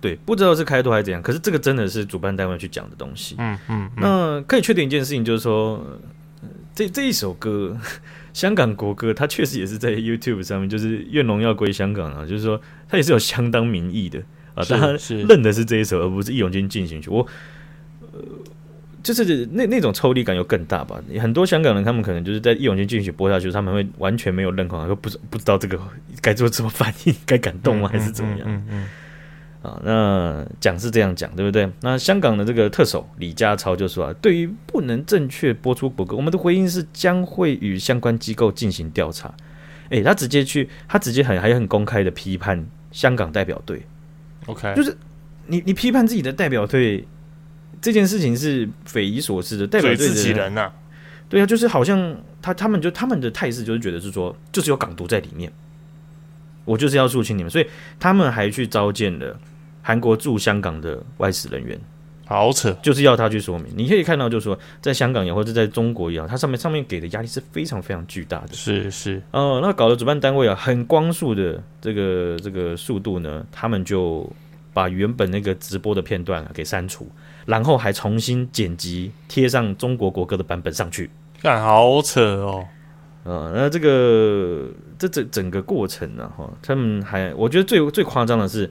[0.00, 1.22] 对，不知道是开脱还是怎样。
[1.22, 3.36] 可是这个真的是主办单位去讲的东西。
[3.38, 4.00] 嗯嗯，嗯。
[4.00, 5.80] 那可以确定一件事情，就是说
[6.74, 7.76] 这这一首歌。
[8.32, 14.18] 香港国歌，它确实也是在 YouTube 上面，就是《愿荣耀归香港》啊，就是说它也是有相当民意的
[14.54, 14.86] 啊，但他
[15.28, 17.10] 认的是这一首，而不是《义勇军进行曲》。
[17.12, 17.26] 我
[18.12, 18.20] 呃，
[19.02, 21.02] 就是那那种抽离感又更大吧。
[21.20, 25.78] 很多香港人，他们可能就是在《义勇军进行曲》播下去，他们会完全没有认同，说不不知道这个
[26.20, 28.48] 该做什么反应，该感动吗，还是怎么样？
[28.48, 28.64] 嗯嗯。
[28.68, 28.88] 嗯嗯
[29.62, 31.70] 啊，那讲是这样讲，对不对？
[31.82, 39.32] 那香港的这个特首李家超就说啊，对于不能正确播出国歌，我们的回应是将会与相关机构进行调查。
[39.90, 43.82] 诶，他直接去，他直接很还很公开的批判香港代表队。
[44.46, 44.96] OK，就是
[45.46, 47.06] 你你批判自己的代表队
[47.80, 50.72] 这件事情是匪夷所思的，代表队自己人呐、啊，
[51.28, 55.52] 对啊，就是好像他他们就他们的态势就是觉得是说，就是有港独在里面，
[56.64, 57.66] 我就是要肃清你们，所以
[58.00, 59.38] 他们还去召见了。
[59.82, 61.78] 韩国驻香港的外事人员，
[62.24, 63.66] 好扯，就是要他去说明。
[63.76, 68.54] 你可以看到，就是说，在香港也或者在中国也好，它上面上面给的压力是非常非常巨大的。
[68.54, 74.30] 是是，哦、呃，那搞得主办单位啊，很光速的这个这个速度呢，他们就
[74.72, 77.06] 把原本那个直播的片段、啊、给删除，
[77.44, 81.10] 然后还重新剪辑贴上中国国歌的版本上去。
[81.42, 82.64] 干，好扯哦。
[83.24, 84.68] 呃，那这个
[84.98, 88.70] 这整整个过程呢，哈，他们还我觉得最最夸张的是。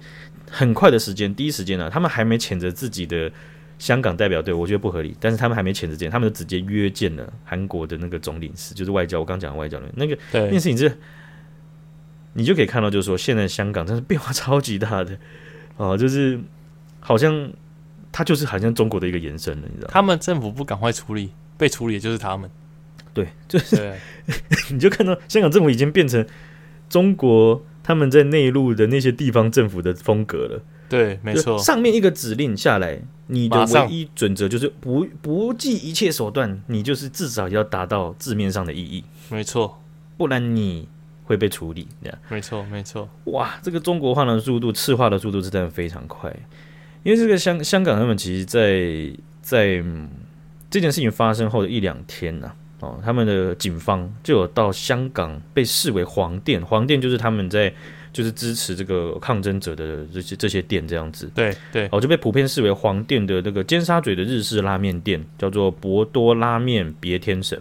[0.49, 3.31] 很快的时间，第一时间呢、啊，他们还没谴责自己的
[3.79, 5.15] 香港代表队，我觉得不合理。
[5.19, 9.19] 但是他们还没谴责之前，他们就直接约见了韩国的那个总领事，就是外交。
[9.19, 10.97] 我刚讲的外交那个那件事情是，
[12.33, 15.17] 你就可以看到，就是说现在香港真是变化超级大的
[15.77, 16.39] 哦，就是
[16.99, 17.51] 好像
[18.11, 19.89] 他就是好像中国的一个延伸了，你知道？
[19.91, 22.49] 他们政府不赶快处理，被处理的就是他们。
[23.13, 23.93] 对，就是
[24.71, 26.25] 你就看到香港政府已经变成
[26.89, 27.65] 中国。
[27.83, 31.57] 他们在内陆的那些地方政府的风格了，对，没错。
[31.57, 39.81] 上面一个指令下来，你的唯一准则就是不不计一切手段，你就是至少要达到字面上的意义，没错，
[40.17, 40.87] 不然你
[41.23, 41.87] 会被处理。
[42.03, 43.09] 这样没错没错。
[43.25, 46.31] 哇，这个中国化的速度、赤化的速度是真的非常快。
[47.03, 49.11] 因为这个香香港他们其实在，
[49.41, 49.83] 在在
[50.69, 57.73] 这件事情发生后的一两天呢、啊，哦，他们的警方就有到香港被视为黄店，黄店就是他们在。
[58.13, 67.57] 就是支持这个抗争者的这些这些店这样子，对对，哦，就被普遍视为黄店的那个尖沙咀的日式拉面店，叫做博多拉面别天神。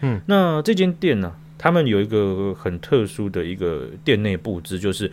[0.00, 5.08] 嗯，那这间店呢，他们有一个很特殊的一个店内布置，就是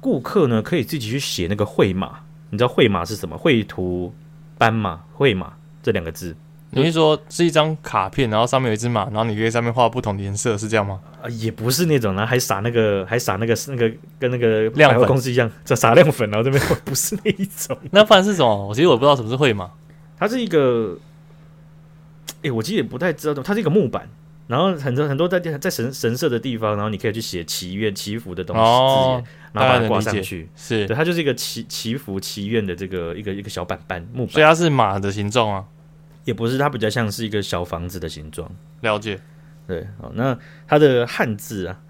[0.00, 3.38] 顾客呢可以自己去写那个会码，你知道会码是什么？
[3.38, 4.12] 绘图
[4.58, 6.36] 斑马会码这两个字。
[6.70, 11.00] 你是说是一张卡片，然后上面有一只马，然后你可以在上面画不同的颜色，是这样吗？
[11.22, 17.78] 啊，也不是那种，然后还撒那个，还撒那个那个跟那个亮粉公司一样，这撒亮粉，然后这边不是那一种。
[17.92, 18.66] 那不然是什么？
[18.66, 19.70] 我其实我不知道什么是绘马，
[20.18, 20.98] 它是一个，
[22.38, 24.08] 哎、欸，我其实也不太知道，它是一个木板，
[24.48, 35.64] 然后很多很多在在神神社的地方，然后你可以去写祈愿祈福的东西，哦、然后把它挂上去，是对，它就是一个祈祈福祈愿的这个一个一个小板板木板，所以它是马的形状啊。
[36.26, 38.50] 也不是，它比较像是一个小房子的形状。
[38.80, 39.18] 了解，
[39.66, 41.80] 对，好，那它的汉字啊，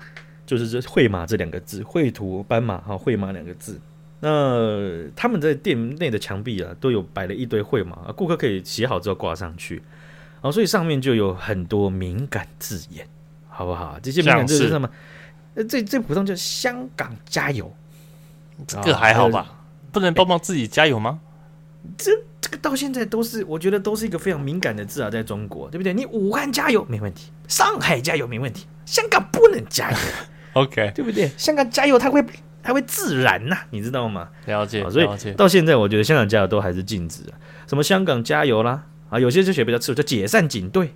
[0.45, 3.81] 就是这“绘马”这两个字，绘图斑马哈，绘马两个字。
[4.21, 9.83] 那他们在店内的墙壁啊，都有摆了一堆绘马，顾客可以写好之后挂上去。
[10.43, 13.09] 好，所以上面就有很多敏感字眼，
[13.49, 13.99] 好不好？
[14.03, 14.89] 这些敏感字是什么？
[15.55, 17.75] 呃，最最普通就是“香港加油”，
[18.69, 19.65] 这个还好吧？
[19.91, 21.21] 不能帮帮自己加油吗？
[21.99, 22.13] 这。
[22.39, 25.93] 这个到现在都是，我觉得都是一个非常敏感的字啊，在中国，对不对？
[25.93, 29.97] 你武汉加油没问题，上海加油没问题，香港不能加油，
[30.55, 31.29] OK，对不对？
[31.37, 32.25] 香港加油，它会
[32.63, 34.29] 它会自燃呐、啊，你知道吗？
[34.47, 37.35] 了解，所以到现在，我觉得香港加油都还是禁止啊。
[37.67, 40.95] 什么香港加油啦，啊，有些就写比较次，叫解散警队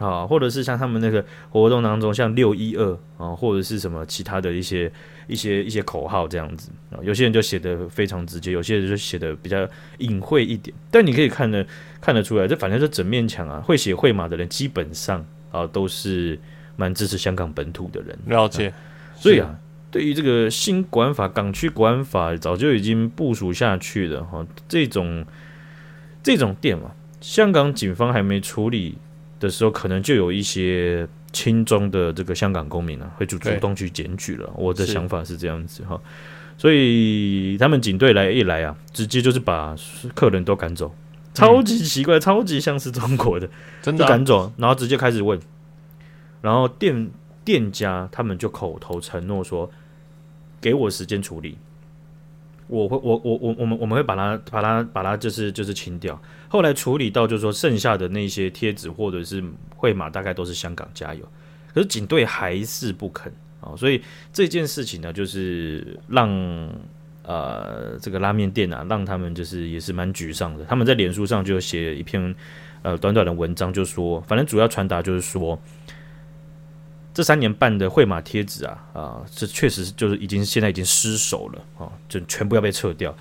[0.00, 4.90] 啊，或者是像他们那个活动当中，像六一二啊，或者是什么其他的一些。
[5.28, 9.64] 一些一些口号这样子啊，有些人就写的非常直接，有些人就写的比较
[9.98, 10.76] 隐晦一点。
[10.90, 11.64] 但你可以看得
[12.00, 16.36] 看得出来，这反正是整面墙啊，会写会码的人基本上啊都是
[16.74, 18.18] 蛮支持香港本土的人。
[18.26, 18.74] 了解，啊
[19.14, 19.56] 所以啊，
[19.92, 24.44] 对于这个新管法、港区管法早就已经部署下去了哈。
[24.68, 25.24] 这种
[26.24, 26.90] 这种店嘛，
[27.20, 28.98] 香港警方还没处理
[29.40, 31.08] 的时候，可能就有一些。
[31.32, 34.50] 轻中的这个香港公民啊，会主主动去检举了。
[34.56, 35.96] 我的想法是这样子哈，
[36.58, 39.76] 所以他们警队来一来啊，直接就是把
[40.12, 40.92] 客人都赶走，
[41.32, 43.48] 超级奇怪，超级像是中国的，
[43.80, 45.38] 真的赶走，然后直接开始问，
[46.40, 47.08] 然后店
[47.44, 49.70] 店家他们就口头承诺说，
[50.60, 51.56] 给我时间处理。
[52.70, 56.20] 我会，我我我我们我们会把它把它把它就是就是清掉。
[56.48, 59.42] 后来处理到就是说剩下的那些贴纸或者是
[59.76, 61.28] 会码，大概都是香港加油。
[61.74, 64.00] 可是警队还是不肯啊，所以
[64.32, 66.30] 这件事情呢，就是让
[67.24, 70.64] 呃这个拉面店啊，让他们就是也是蛮沮丧的。
[70.64, 72.34] 他们在脸书上就写一篇
[72.82, 75.60] 呃短短的文章，就说反正主要传达就是说。
[77.12, 83.14] 这三年半的会马贴纸啊啊，这确实就是已经现在已经失守了啊，就全部要被撤掉。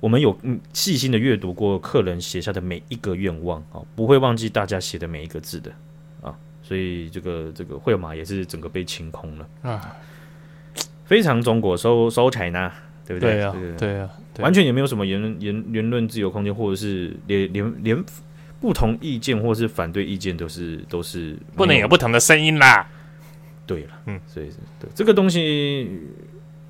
[0.00, 5.70] 我们有嗯细心的阅读过客人写下的每一个愿望啊，不会忘记大家写的每一个字的
[6.20, 9.96] 啊，所以这个这个会马也是整个被清空了啊，
[11.04, 12.68] 非常中国收收采纳，
[13.06, 13.34] 对不对？
[13.34, 14.10] 对啊，对啊，
[14.40, 18.04] 完全也没有什么言论言言论自由空间，或者是连连连
[18.60, 22.84] 不同意见或是反对意见都是都是不能有不同的声音啦。
[23.64, 24.48] 对了，嗯，所以
[24.80, 25.88] 对这个东西，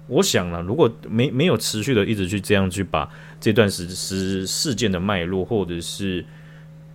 [0.07, 3.09] 我想了，如果没没有持续的一直去这样去把
[3.40, 6.24] 这段时时事件的脉络，或者是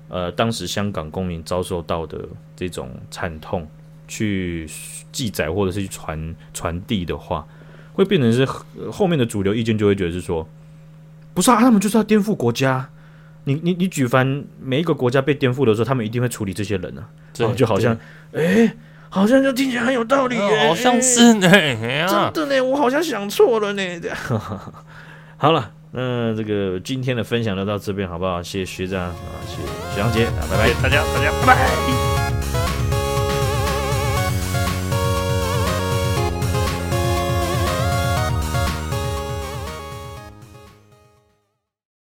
[0.07, 3.67] 呃当时香港公民遭受到的这种惨痛
[4.07, 4.69] 去
[5.11, 7.45] 记载或者是去传传递的话，
[7.93, 8.45] 会变成是
[8.91, 10.47] 后面的主流意见就会觉得是说，
[11.33, 12.87] 不是啊，他们就是要颠覆国家，
[13.45, 17.97] 你你你举凡每一个国家被颠覆的时候，他们一定会处理这些人啊，然后就好像
[18.31, 18.75] 哎。
[19.09, 23.99] 好像就听起来很有道理耶，哦、好像是呢，欸、真的呢，我好像想错了呢。
[23.99, 24.17] 这样，
[25.37, 28.41] 好了，那这个今天的分享就到这边，好不好？
[28.43, 32.16] 谢谢学长啊，谢谢学长姐，拜拜，大家，大家拜拜。